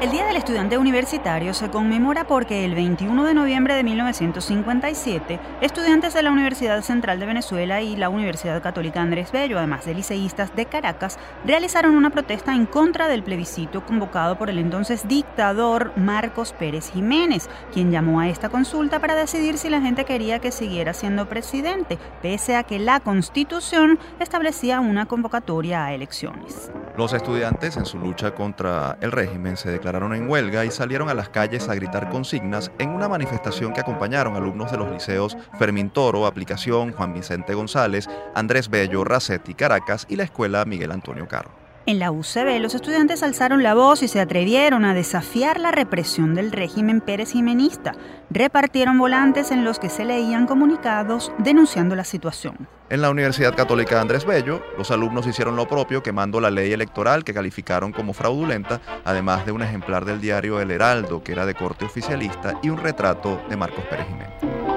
[0.00, 6.14] El Día del Estudiante Universitario se conmemora porque el 21 de noviembre de 1957, estudiantes
[6.14, 10.56] de la Universidad Central de Venezuela y la Universidad Católica Andrés Bello, además de liceístas
[10.56, 16.54] de Caracas, realizaron una protesta en contra del plebiscito convocado por el entonces dictador Marcos
[16.54, 20.94] Pérez Jiménez, quien llamó a esta consulta para decidir si la gente quería que siguiera
[20.94, 26.72] siendo presidente, pese a que la Constitución establecía una convocatoria a elecciones.
[26.96, 31.14] Los estudiantes en su lucha contra el régimen se declararon en huelga y salieron a
[31.14, 35.90] las calles a gritar consignas en una manifestación que acompañaron alumnos de los liceos Fermín
[35.90, 41.59] Toro, Aplicación, Juan Vicente González, Andrés Bello, Racetti, Caracas y la Escuela Miguel Antonio Caro.
[41.86, 46.34] En la UCB, los estudiantes alzaron la voz y se atrevieron a desafiar la represión
[46.34, 47.92] del régimen Pérez Jimenista.
[48.28, 52.68] Repartieron volantes en los que se leían comunicados denunciando la situación.
[52.90, 57.24] En la Universidad Católica Andrés Bello, los alumnos hicieron lo propio quemando la ley electoral
[57.24, 61.54] que calificaron como fraudulenta, además de un ejemplar del diario El Heraldo, que era de
[61.54, 64.69] corte oficialista, y un retrato de Marcos Pérez Jiménez.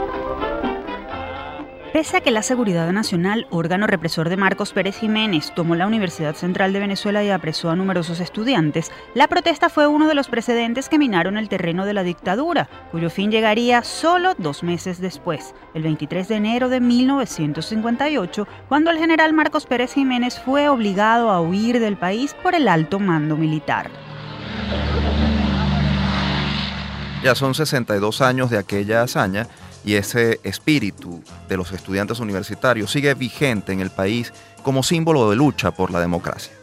[1.93, 6.33] Pese a que la Seguridad Nacional, órgano represor de Marcos Pérez Jiménez, tomó la Universidad
[6.33, 10.89] Central de Venezuela y apresó a numerosos estudiantes, la protesta fue uno de los precedentes
[10.89, 15.83] que minaron el terreno de la dictadura, cuyo fin llegaría solo dos meses después, el
[15.83, 21.79] 23 de enero de 1958, cuando el general Marcos Pérez Jiménez fue obligado a huir
[21.79, 23.91] del país por el alto mando militar.
[27.23, 29.47] Ya son 62 años de aquella hazaña
[29.85, 35.35] y ese espíritu de los estudiantes universitarios sigue vigente en el país como símbolo de
[35.35, 36.53] lucha por la democracia.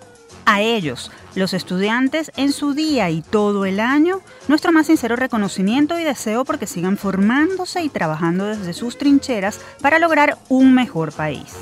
[0.47, 5.99] A ellos, los estudiantes, en su día y todo el año, nuestro más sincero reconocimiento
[5.99, 11.55] y deseo porque sigan formándose y trabajando desde sus trincheras para lograr un mejor país.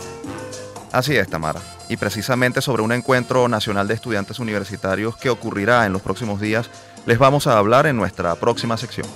[0.92, 1.60] Así es, Tamara.
[1.90, 6.70] Y precisamente sobre un encuentro nacional de estudiantes universitarios que ocurrirá en los próximos días,
[7.04, 9.06] les vamos a hablar en nuestra próxima sección.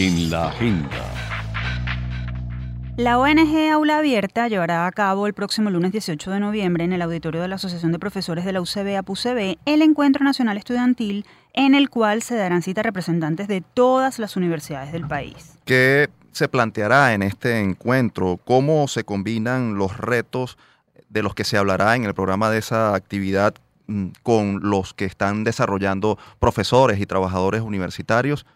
[0.00, 1.12] En la agenda.
[2.96, 7.02] La ONG Aula Abierta llevará a cabo el próximo lunes 18 de noviembre en el
[7.02, 11.74] auditorio de la Asociación de Profesores de la UCB APUCB el Encuentro Nacional Estudiantil en
[11.74, 15.58] el cual se darán cita representantes de todas las universidades del país.
[15.64, 18.38] ¿Qué se planteará en este encuentro?
[18.44, 20.58] ¿Cómo se combinan los retos
[21.08, 23.54] de los que se hablará en el programa de esa actividad
[23.88, 28.46] mm, con los que están desarrollando profesores y trabajadores universitarios?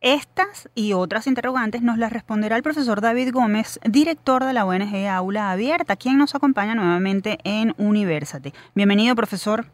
[0.00, 5.08] Estas y otras interrogantes nos las responderá el profesor David Gómez, director de la ONG
[5.10, 8.52] Aula Abierta, quien nos acompaña nuevamente en Universate.
[8.76, 9.64] Bienvenido, profesor.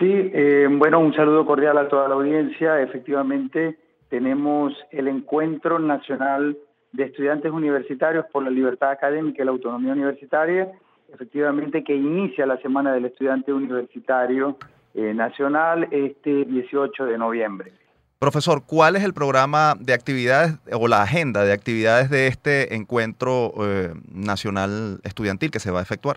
[0.00, 2.80] Sí, eh, bueno, un saludo cordial a toda la audiencia.
[2.82, 6.58] Efectivamente, tenemos el Encuentro Nacional
[6.90, 10.68] de Estudiantes Universitarios por la Libertad Académica y la Autonomía Universitaria,
[11.14, 14.56] efectivamente que inicia la Semana del Estudiante Universitario
[14.94, 17.72] eh, Nacional este 18 de noviembre.
[18.18, 23.52] Profesor, ¿cuál es el programa de actividades o la agenda de actividades de este encuentro
[23.60, 26.16] eh, nacional estudiantil que se va a efectuar?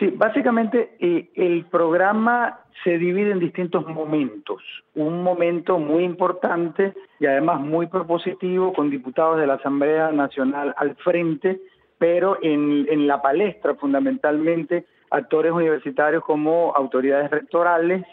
[0.00, 4.62] Sí, básicamente eh, el programa se divide en distintos momentos.
[4.96, 10.96] Un momento muy importante y además muy propositivo con diputados de la Asamblea Nacional al
[10.96, 11.60] frente,
[11.98, 18.04] pero en, en la palestra fundamentalmente actores universitarios como autoridades rectorales,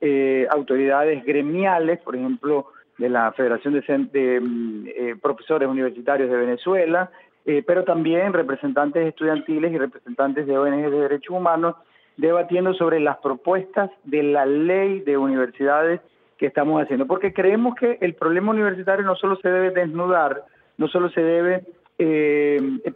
[0.00, 3.74] eh, autoridades gremiales, por ejemplo, de la Federación
[4.12, 7.10] de, mm, eh, Profesores Universitarios de Venezuela,
[7.44, 11.74] eh, pero también representantes estudiantiles y representantes de ONG de Derechos Humanos,
[12.16, 16.00] debatiendo sobre las propuestas de la ley de universidades
[16.36, 20.44] que estamos haciendo, porque creemos que el problema universitario no solo se debe desnudar,
[20.76, 21.64] no solo se debe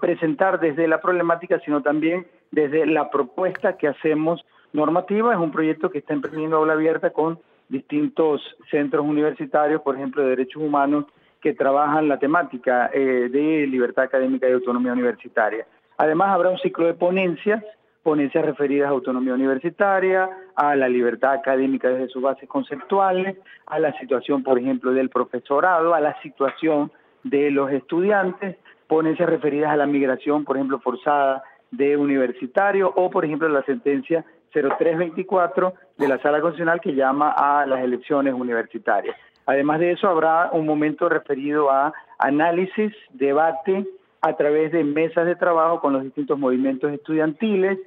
[0.00, 5.32] presentar desde la problemática, sino también desde la propuesta que hacemos normativa.
[5.32, 10.30] Es un proyecto que está emprendiendo aula abierta con distintos centros universitarios, por ejemplo, de
[10.30, 11.06] derechos humanos,
[11.40, 15.66] que trabajan la temática eh, de libertad académica y autonomía universitaria.
[15.96, 17.64] Además, habrá un ciclo de ponencias,
[18.02, 23.96] ponencias referidas a autonomía universitaria, a la libertad académica desde sus bases conceptuales, a la
[23.98, 26.92] situación, por ejemplo, del profesorado, a la situación
[27.24, 28.56] de los estudiantes,
[28.86, 34.24] ponencias referidas a la migración, por ejemplo, forzada de universitario o, por ejemplo, la sentencia
[34.52, 39.16] 0324 de la Sala Constitucional que llama a las elecciones universitarias.
[39.46, 43.86] Además de eso, habrá un momento referido a análisis, debate
[44.20, 47.78] a través de mesas de trabajo con los distintos movimientos estudiantiles.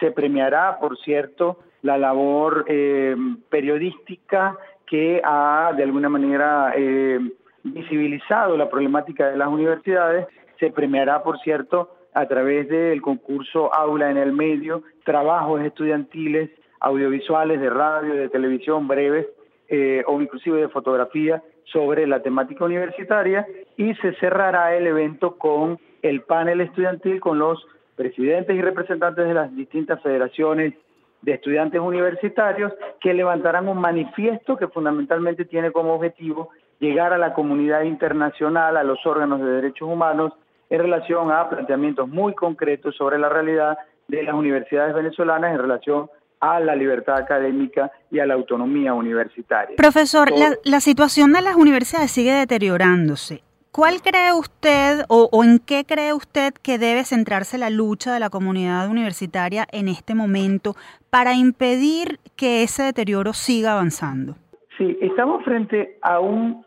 [0.00, 3.16] Se premiará, por cierto, la labor eh,
[3.48, 7.18] periodística que ha, de alguna manera, eh,
[7.62, 10.26] visibilizado la problemática de las universidades.
[10.60, 16.50] Se premiará, por cierto, a través del concurso Aula en el Medio, trabajos estudiantiles,
[16.80, 19.28] audiovisuales, de radio, de televisión, breves
[19.68, 25.78] eh, o inclusive de fotografía sobre la temática universitaria y se cerrará el evento con
[26.02, 30.74] el panel estudiantil con los presidentes y representantes de las distintas federaciones
[31.22, 36.50] de estudiantes universitarios que levantarán un manifiesto que fundamentalmente tiene como objetivo
[36.80, 40.32] llegar a la comunidad internacional, a los órganos de derechos humanos,
[40.70, 43.78] en relación a planteamientos muy concretos sobre la realidad
[44.08, 49.76] de las universidades venezolanas en relación a la libertad académica y a la autonomía universitaria.
[49.76, 50.28] Profesor,
[50.64, 53.42] la, situación de las universidades sigue deteriorándose.
[53.72, 58.20] ¿Cuál cree usted o, o, en qué cree usted que debe centrarse la lucha de
[58.20, 60.74] la comunidad universitaria en este momento
[61.10, 64.36] para impedir que ese deterioro siga avanzando?
[64.78, 66.64] Sí, estamos frente a un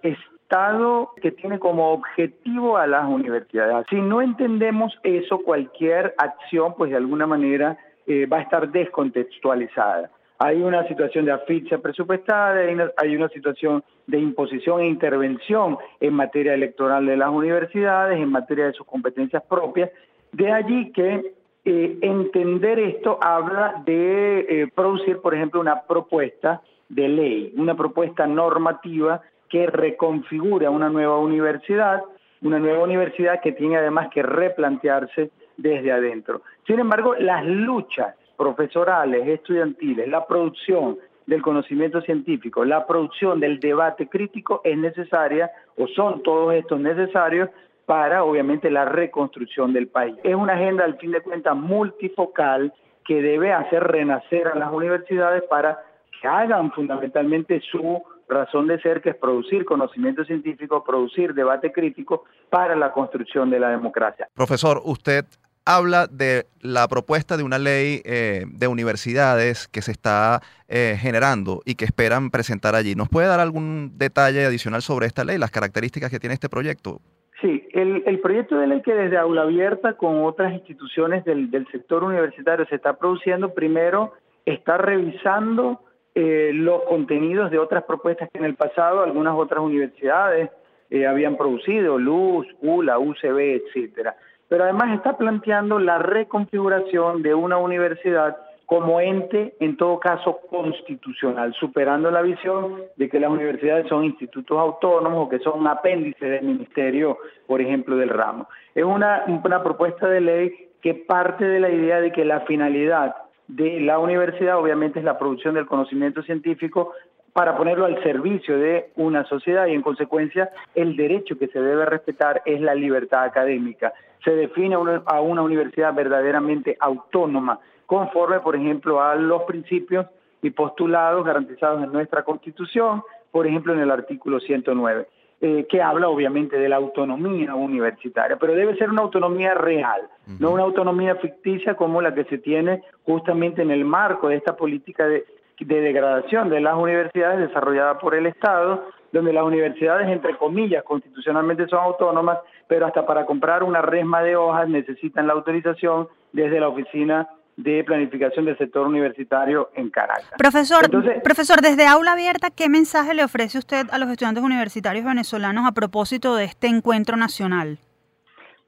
[0.52, 3.86] Estado que tiene como objetivo a las universidades.
[3.90, 10.12] Si no entendemos eso, cualquier acción, pues de alguna manera eh, va a estar descontextualizada.
[10.40, 12.60] Hay una situación de asfixia presupuestada,
[12.98, 18.66] hay una, situación de imposición e intervención en materia electoral de las universidades, en materia
[18.66, 19.90] de sus competencias propias.
[20.34, 21.32] De allí que
[21.64, 28.28] eh, entender esto habla de eh, producir, por ejemplo, una propuesta de ley, una propuesta
[28.28, 32.02] normativa que reconfigura una nueva universidad,
[32.42, 36.42] una nueva universidad que tiene además que replantearse desde adentro.
[36.66, 44.08] Sin embargo, las luchas profesorales, estudiantiles, la producción del conocimiento científico, la producción del debate
[44.08, 47.50] crítico es necesaria o son todos estos necesarios
[47.86, 50.16] para obviamente la reconstrucción del país.
[50.24, 52.74] Es una agenda al fin de cuentas multifocal
[53.06, 55.84] que debe hacer renacer a las universidades para
[56.22, 62.24] que hagan fundamentalmente su razón de ser, que es producir conocimiento científico, producir debate crítico
[62.50, 64.28] para la construcción de la democracia.
[64.34, 65.26] Profesor, usted
[65.65, 71.62] habla de la propuesta de una ley eh, de universidades que se está eh, generando
[71.65, 72.96] y que esperan presentar allí.
[72.96, 77.00] ¿Nos puede dar algún detalle adicional sobre esta ley, las características que tiene este proyecto?
[77.41, 82.03] Sí, el, proyecto de ley que desde Aula Abierta con otras instituciones del, del sector
[82.03, 84.14] universitario se está produciendo, primero
[84.45, 85.82] está revisando
[86.14, 90.49] eh, los contenidos de otras propuestas que en el pasado algunas otras universidades
[90.89, 94.16] eh, habían producido, Luz, ULA, UCB, etcétera.
[94.49, 98.36] Pero además está planteando la reconfiguración de una universidad
[98.66, 104.57] como ente, en todo caso, constitucional, superando la visión de que las universidades son institutos
[104.57, 108.47] autónomos o que son un apéndice del ministerio, por ejemplo, del ramo.
[108.74, 113.16] Es una, una propuesta de ley que parte de la idea de que la finalidad
[113.56, 116.93] de la universidad obviamente es la producción del conocimiento científico
[117.34, 121.86] para ponerlo al servicio de una sociedad y en consecuencia el derecho que se debe
[121.86, 123.93] respetar es la libertad académica.
[124.24, 124.76] Se define
[125.06, 130.06] a una universidad verdaderamente autónoma, conforme, por ejemplo, a los principios
[130.41, 135.08] y postulados garantizados en nuestra Constitución, por ejemplo, en el artículo 109,
[135.44, 140.02] eh, que habla obviamente de la autonomía universitaria, pero debe ser una autonomía real,
[140.39, 144.56] no una autonomía ficticia como la que se tiene justamente en el marco de esta
[144.56, 145.26] política de,
[145.60, 151.68] de degradación de las universidades desarrollada por el Estado, donde las universidades, entre comillas, constitucionalmente
[151.68, 152.38] son autónomas,
[152.68, 157.28] pero hasta para comprar una resma de hojas necesitan la autorización desde la oficina
[157.64, 160.32] de planificación del sector universitario en Caracas.
[160.38, 160.89] Profesor,
[161.24, 165.72] profesor, desde Aula Abierta, ¿qué mensaje le ofrece usted a los estudiantes universitarios venezolanos a
[165.72, 167.78] propósito de este encuentro nacional?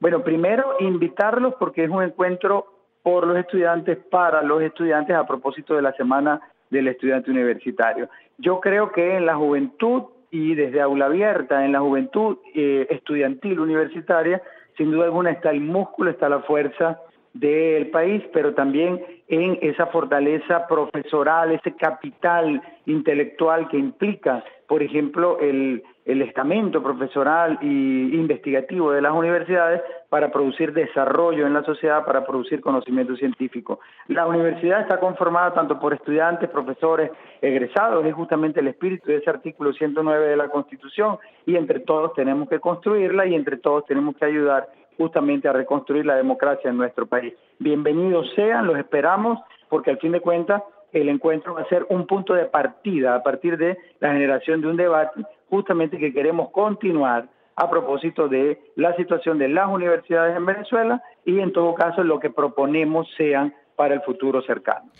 [0.00, 2.66] Bueno, primero invitarlos porque es un encuentro
[3.02, 6.40] por los estudiantes, para los estudiantes a propósito de la Semana
[6.70, 8.08] del Estudiante Universitario.
[8.38, 13.60] Yo creo que en la juventud y desde Aula Abierta, en la juventud eh, estudiantil
[13.60, 14.42] universitaria,
[14.76, 16.98] sin duda alguna está el músculo, está la fuerza
[17.34, 25.40] del país, pero también en esa fortaleza profesoral, ese capital intelectual que implica, por ejemplo,
[25.40, 32.04] el, el estamento profesoral y investigativo de las universidades para producir desarrollo en la sociedad,
[32.04, 33.80] para producir conocimiento científico.
[34.06, 37.10] La universidad está conformada tanto por estudiantes, profesores,
[37.40, 42.12] egresados, es justamente el espíritu de ese artículo 109 de la Constitución, y entre todos
[42.14, 46.76] tenemos que construirla y entre todos tenemos que ayudar justamente a reconstruir la democracia en
[46.76, 47.34] nuestro país.
[47.58, 49.38] Bienvenidos sean, los esperamos,
[49.68, 53.22] porque al fin de cuentas el encuentro va a ser un punto de partida a
[53.22, 58.96] partir de la generación de un debate justamente que queremos continuar a propósito de la
[58.96, 63.94] situación de las universidades en Venezuela y en todo caso lo que proponemos sean para
[63.94, 64.90] el futuro cercano.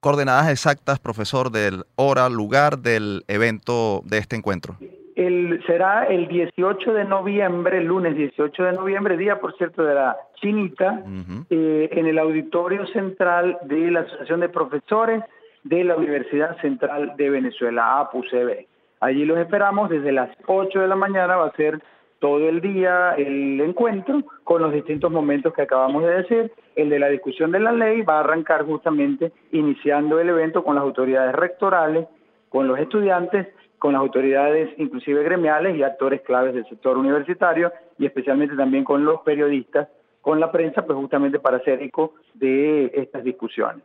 [0.00, 4.76] Coordenadas exactas, profesor, del hora, lugar del evento de este encuentro.
[5.14, 10.16] El, será el 18 de noviembre, lunes 18 de noviembre, día por cierto de la
[10.40, 11.02] chinita,
[11.50, 15.22] eh, en el auditorio central de la Asociación de Profesores
[15.64, 18.66] de la Universidad Central de Venezuela, APUCB.
[19.00, 21.82] Allí los esperamos desde las 8 de la mañana, va a ser
[22.22, 26.52] todo el día el encuentro con los distintos momentos que acabamos de decir.
[26.76, 30.76] El de la discusión de la ley va a arrancar justamente iniciando el evento con
[30.76, 32.06] las autoridades rectorales,
[32.48, 33.48] con los estudiantes
[33.82, 39.04] con las autoridades inclusive gremiales y actores claves del sector universitario y especialmente también con
[39.04, 39.88] los periodistas,
[40.20, 43.82] con la prensa, pues justamente para hacer eco de estas discusiones.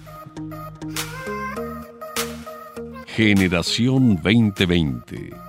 [3.07, 5.40] Generación 2020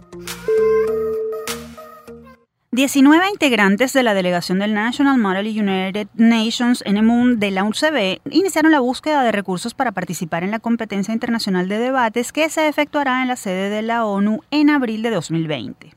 [2.74, 8.72] 19 integrantes de la delegación del National Model United Nations NMUN de la UCB iniciaron
[8.72, 13.20] la búsqueda de recursos para participar en la competencia internacional de debates que se efectuará
[13.20, 15.92] en la sede de la ONU en abril de 2020.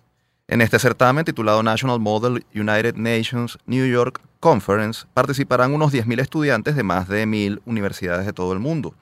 [0.49, 6.75] En este certamen titulado National Model United Nations New York Conference participarán unos 10.000 estudiantes
[6.75, 8.93] de más de 1.000 universidades de todo el mundo.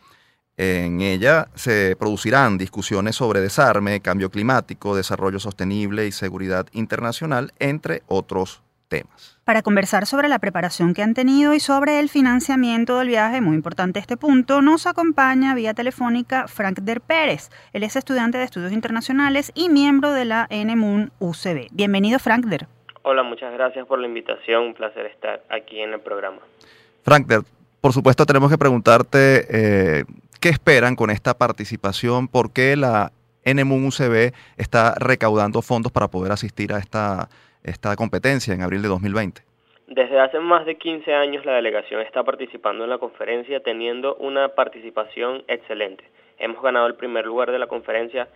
[0.55, 8.03] En ella se producirán discusiones sobre desarme, cambio climático, desarrollo sostenible y seguridad internacional, entre
[8.07, 9.39] otros temas.
[9.45, 13.55] Para conversar sobre la preparación que han tenido y sobre el financiamiento del viaje, muy
[13.55, 17.49] importante este punto, nos acompaña vía telefónica Frank Der Pérez.
[17.73, 21.69] Él es estudiante de estudios internacionales y miembro de la NMUN UCB.
[21.71, 22.67] Bienvenido, Frank Der.
[23.01, 24.63] Hola, muchas gracias por la invitación.
[24.63, 26.39] Un placer estar aquí en el programa.
[27.03, 27.41] Frank Der,
[27.81, 30.05] por supuesto tenemos que preguntarte eh,
[30.43, 33.13] qué esperan con esta participación, por qué la
[33.45, 33.91] NMUN
[34.57, 37.29] está recaudando fondos para poder asistir a esta,
[37.63, 39.41] esta competencia en abril de 2020.
[39.87, 44.49] Desde hace más de 15 años la delegación está participando en la conferencia teniendo una
[44.49, 46.03] participación excelente.
[46.37, 48.27] Hemos ganado el primer lugar de la conferencia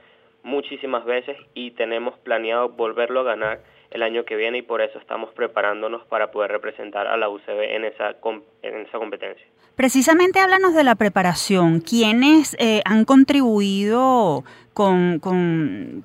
[0.43, 3.59] muchísimas veces y tenemos planeado volverlo a ganar
[3.91, 7.75] el año que viene y por eso estamos preparándonos para poder representar a la UCB
[7.75, 8.15] en esa,
[8.61, 9.45] en esa competencia.
[9.75, 11.81] Precisamente háblanos de la preparación.
[11.81, 16.03] ¿Quiénes eh, han contribuido con, con,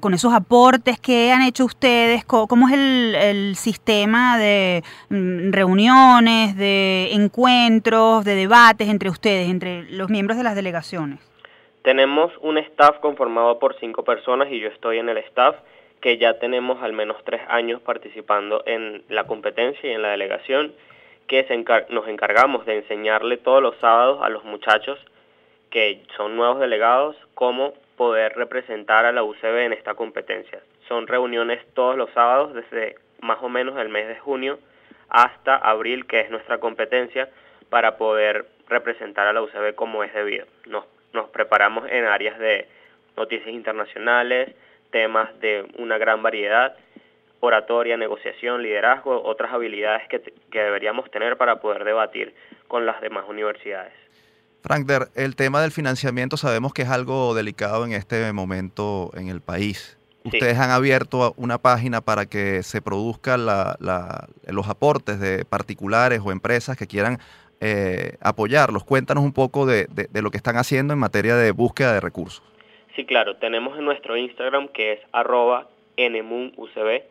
[0.00, 2.24] con, esos aportes que han hecho ustedes?
[2.24, 9.84] ¿Cómo es el, el sistema de mm, reuniones, de encuentros, de debates entre ustedes, entre
[9.84, 11.20] los miembros de las delegaciones?
[11.82, 15.56] Tenemos un staff conformado por cinco personas y yo estoy en el staff
[16.02, 20.74] que ya tenemos al menos tres años participando en la competencia y en la delegación,
[21.28, 21.46] que
[21.88, 24.98] nos encargamos de enseñarle todos los sábados a los muchachos
[25.70, 30.60] que son nuevos delegados cómo poder representar a la UCB en esta competencia.
[30.88, 34.58] Son reuniones todos los sábados desde más o menos el mes de junio
[35.08, 37.30] hasta abril, que es nuestra competencia,
[37.70, 40.46] para poder representar a la UCB como es debido.
[40.66, 42.66] Nos, nos preparamos en áreas de
[43.16, 44.54] noticias internacionales,
[44.92, 46.76] temas de una gran variedad,
[47.40, 50.22] oratoria, negociación, liderazgo, otras habilidades que,
[50.52, 52.34] deberíamos tener para poder debatir
[52.68, 53.92] con las demás universidades.
[54.62, 59.40] Frank, el tema del financiamiento sabemos que es algo delicado en este momento en el
[59.40, 59.98] país.
[60.24, 66.76] Ustedes han abierto una página para que se produzcan los aportes de particulares o empresas
[66.76, 67.18] que quieran
[67.60, 68.84] eh, apoyarlos.
[68.84, 72.42] Cuéntanos un poco de, lo que están haciendo en materia de búsqueda de recursos.
[72.94, 75.66] Sí, claro, tenemos en nuestro Instagram que es arroba
[75.96, 77.02] nmunucb,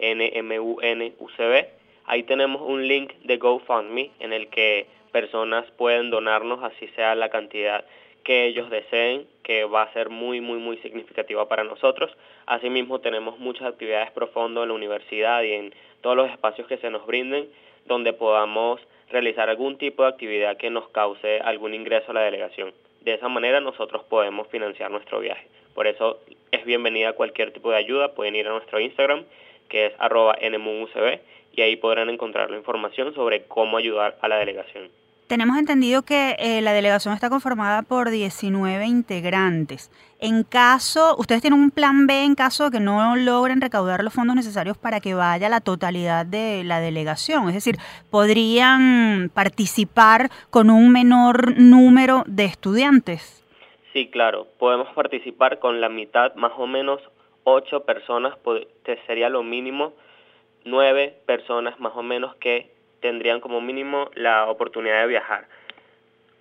[0.00, 1.68] N-M-U-N-U-C-B.
[2.06, 7.28] Ahí tenemos un link de GoFundMe en el que personas pueden donarnos así sea la
[7.28, 7.84] cantidad
[8.24, 12.10] que ellos deseen, que va a ser muy, muy, muy significativa para nosotros.
[12.46, 16.90] Asimismo, tenemos muchas actividades profundas en la universidad y en todos los espacios que se
[16.90, 17.48] nos brinden,
[17.86, 22.72] donde podamos realizar algún tipo de actividad que nos cause algún ingreso a la delegación.
[23.00, 25.48] De esa manera nosotros podemos financiar nuestro viaje.
[25.74, 26.20] Por eso
[26.50, 28.14] es bienvenida cualquier tipo de ayuda.
[28.14, 29.24] Pueden ir a nuestro Instagram,
[29.68, 31.20] que es arroba nmucb,
[31.52, 34.90] y ahí podrán encontrar la información sobre cómo ayudar a la delegación.
[35.30, 39.88] Tenemos entendido que eh, la delegación está conformada por 19 integrantes.
[40.18, 44.12] En caso, ustedes tienen un plan B en caso de que no logren recaudar los
[44.12, 47.46] fondos necesarios para que vaya la totalidad de la delegación.
[47.46, 47.76] Es decir,
[48.10, 53.46] podrían participar con un menor número de estudiantes.
[53.92, 57.00] Sí, claro, podemos participar con la mitad, más o menos
[57.44, 58.34] ocho personas,
[59.06, 59.92] sería lo mínimo,
[60.64, 65.46] nueve personas más o menos que tendrían como mínimo la oportunidad de viajar.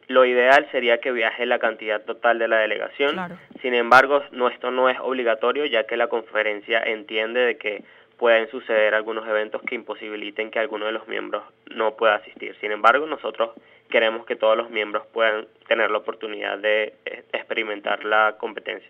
[0.08, 3.16] Lo ideal sería que viaje la cantidad total de la delegación.
[3.62, 7.84] Sin embargo, no, esto no es obligatorio ya que la conferencia entiende de que
[8.18, 11.44] pueden suceder algunos eventos que imposibiliten que alguno de los miembros
[11.74, 12.56] no pueda asistir.
[12.60, 13.52] Sin embargo, nosotros
[13.90, 18.90] queremos que todos los miembros puedan tener la oportunidad de eh, experimentar la competencia.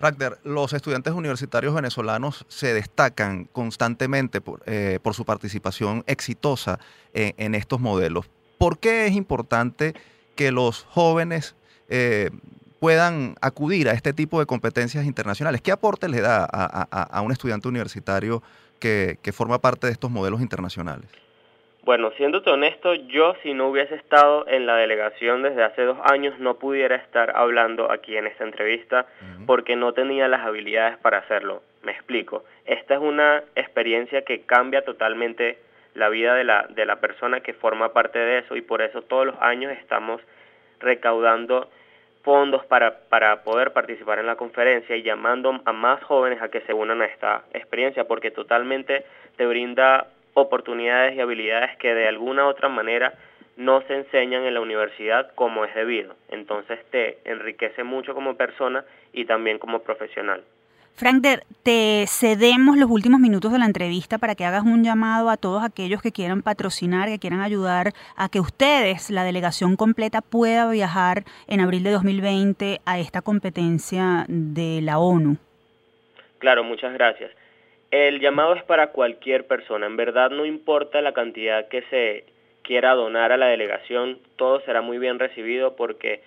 [0.00, 6.78] Ragnar, los estudiantes universitarios venezolanos se destacan constantemente por, eh, su participación exitosa
[7.12, 8.30] en, estos modelos.
[8.56, 9.94] ¿Por qué es importante
[10.36, 11.54] que los jóvenes
[11.88, 12.30] eh,
[12.78, 15.60] puedan acudir a este tipo de competencias internacionales?
[15.60, 18.42] ¿Qué aporte le da a, un estudiante universitario
[18.78, 21.10] que forma parte de estos modelos internacionales?
[21.82, 26.38] Bueno, siéndote honesto, yo si no hubiese estado en la delegación desde hace dos años
[26.38, 29.06] no pudiera estar hablando aquí en esta entrevista
[29.46, 31.62] porque no tenía las habilidades para hacerlo.
[31.82, 32.44] Me explico.
[32.66, 35.58] Esta es una experiencia que cambia totalmente
[35.94, 39.00] la vida de la, de la persona que forma parte de eso y por eso
[39.02, 40.20] todos los años estamos
[40.80, 41.70] recaudando
[42.22, 46.60] fondos para, para poder participar en la conferencia y llamando a más jóvenes a que
[46.62, 49.04] se unan a esta experiencia porque totalmente
[49.36, 53.14] te brinda oportunidades y habilidades que de alguna otra manera
[53.56, 56.14] no se enseñan en la universidad como es debido.
[56.30, 60.42] Entonces te enriquece mucho como persona y también como profesional.
[60.94, 61.24] Frank,
[61.62, 65.62] te cedemos los últimos minutos de la entrevista para que hagas un llamado a todos
[65.64, 71.24] aquellos que quieran patrocinar, que quieran ayudar a que ustedes, la delegación completa, pueda viajar
[71.46, 75.38] en abril de 2020 a esta competencia de la ONU.
[76.38, 77.30] Claro, muchas gracias.
[77.90, 79.86] El llamado es para cualquier persona.
[79.86, 82.24] En verdad no importa la cantidad que se
[82.62, 86.22] quiera donar a la delegación, todo será muy bien recibido porque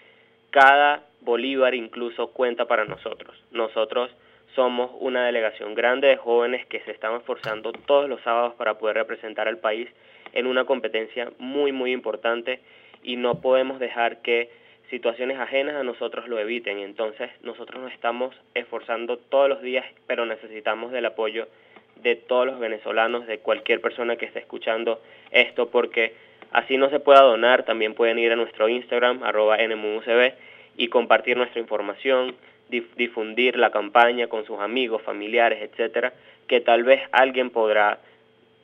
[0.49, 3.35] cada bolívar incluso cuenta para nosotros.
[3.51, 4.11] Nosotros
[4.55, 8.97] somos una delegación grande de jóvenes que se están esforzando todos los sábados para poder
[8.97, 9.87] representar al país
[10.33, 12.59] en una competencia muy, muy importante
[13.03, 14.49] y no podemos dejar que
[14.93, 16.77] situaciones ajenas a nosotros lo eviten.
[16.77, 21.47] Entonces nosotros nos estamos esforzando todos los días, pero necesitamos del apoyo
[22.03, 26.13] de todos los venezolanos, de cualquier persona que esté escuchando esto, porque
[26.51, 30.33] así no se pueda donar, también pueden ir a nuestro Instagram, arroba NMUCB,
[30.77, 32.35] y compartir nuestra información,
[32.69, 36.13] difundir la campaña con sus amigos, familiares, etcétera,
[36.45, 37.97] que tal vez alguien podrá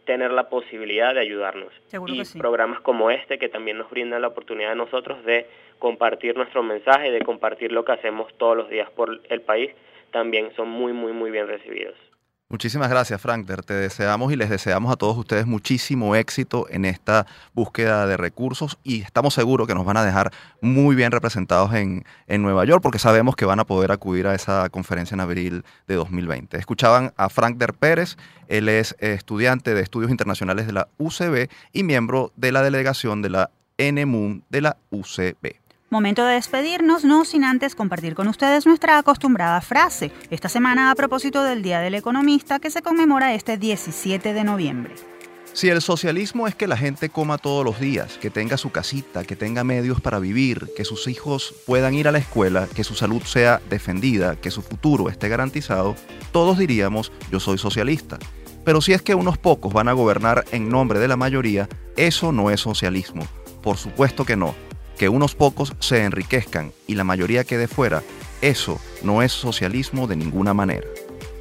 [0.09, 1.71] tener la posibilidad de ayudarnos.
[2.07, 5.45] y programas como este que también nos brindan la oportunidad a nosotros de
[5.77, 9.69] compartir nuestro mensaje, de compartir lo que hacemos todos los días por el país,
[10.09, 11.93] también son muy, muy, muy bien recibidos.
[12.51, 13.47] Muchísimas gracias, Frank.
[13.63, 18.79] Te deseamos y les deseamos a todos ustedes muchísimo éxito en esta búsqueda de recursos
[18.83, 22.81] y estamos seguros que nos van a dejar muy bien representados en, en Nueva York
[22.81, 26.57] porque sabemos que van a poder acudir a esa conferencia en abril de 2020.
[26.57, 31.83] Escuchaban a Frank Der Pérez, él es estudiante de estudios internacionales de la UCB y
[31.83, 35.59] miembro de la delegación de la NMUN de la UCB.
[35.91, 40.95] Momento de despedirnos, no sin antes compartir con ustedes nuestra acostumbrada frase, esta semana a
[40.95, 44.93] propósito del Día del Economista que se conmemora este 17 de noviembre.
[45.51, 49.23] Si el socialismo es que la gente coma todos los días, que tenga su casita,
[49.23, 52.93] que tenga medios para vivir, que sus hijos puedan ir a la escuela, que su
[52.93, 55.95] salud sea defendida, que su futuro esté garantizado,
[56.31, 58.19] todos diríamos yo soy socialista.
[58.63, 61.67] Pero si es que unos pocos van a gobernar en nombre de la mayoría,
[61.97, 63.25] eso no es socialismo.
[63.63, 64.53] Por supuesto que no
[64.99, 68.03] que unos pocos se enriquezcan y la mayoría quede fuera,
[68.41, 70.85] eso no es socialismo de ninguna manera.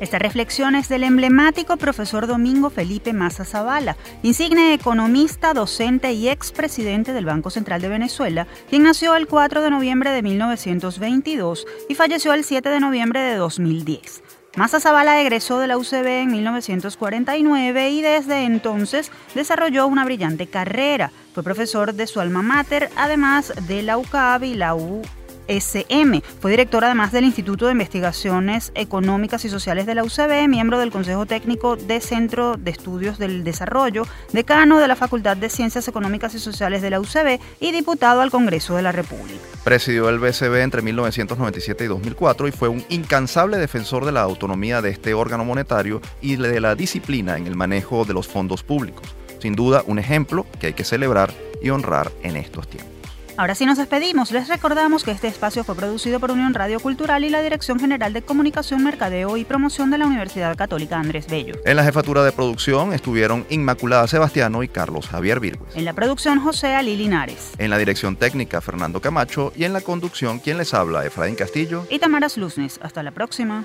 [0.01, 7.13] Esta reflexión es del emblemático profesor Domingo Felipe Maza Zavala, insigne economista, docente y expresidente
[7.13, 12.33] del Banco Central de Venezuela, quien nació el 4 de noviembre de 1922 y falleció
[12.35, 14.23] el 7 de noviembre de 2010.
[14.59, 21.13] Maza Zavala egresó de la UCB en 1949 y desde entonces desarrolló una brillante carrera.
[21.33, 25.03] Fue profesor de su alma mater, además de la UCAB y la U
[25.49, 26.23] SM.
[26.41, 30.91] Fue director además del Instituto de Investigaciones Económicas y Sociales de la UCB, miembro del
[30.91, 36.35] Consejo Técnico de Centro de Estudios del Desarrollo, decano de la Facultad de Ciencias Económicas
[36.35, 39.41] y Sociales de la UCB y diputado al Congreso de la República.
[39.65, 44.83] Presidió el BCB entre 1997 y 2004 y fue un incansable defensor de la autonomía
[44.83, 49.15] de este órgano monetario y de la disciplina en el manejo de los fondos públicos.
[49.41, 51.33] Sin duda, un ejemplo que hay que celebrar
[51.63, 52.98] y honrar en estos tiempos.
[53.39, 54.33] Ahora sí nos despedimos.
[54.33, 58.13] Les recordamos que este espacio fue producido por Unión Radio Cultural y la Dirección General
[58.13, 61.55] de Comunicación, Mercadeo y Promoción de la Universidad Católica Andrés Bello.
[61.65, 65.77] En la jefatura de producción estuvieron Inmaculada Sebastiano y Carlos Javier Virgües.
[65.77, 67.53] En la producción José Ali Linares.
[67.59, 71.87] En la dirección técnica Fernando Camacho y en la conducción quien les habla Efraín Castillo
[71.89, 72.81] y Tamara Luznes.
[72.83, 73.65] Hasta la próxima.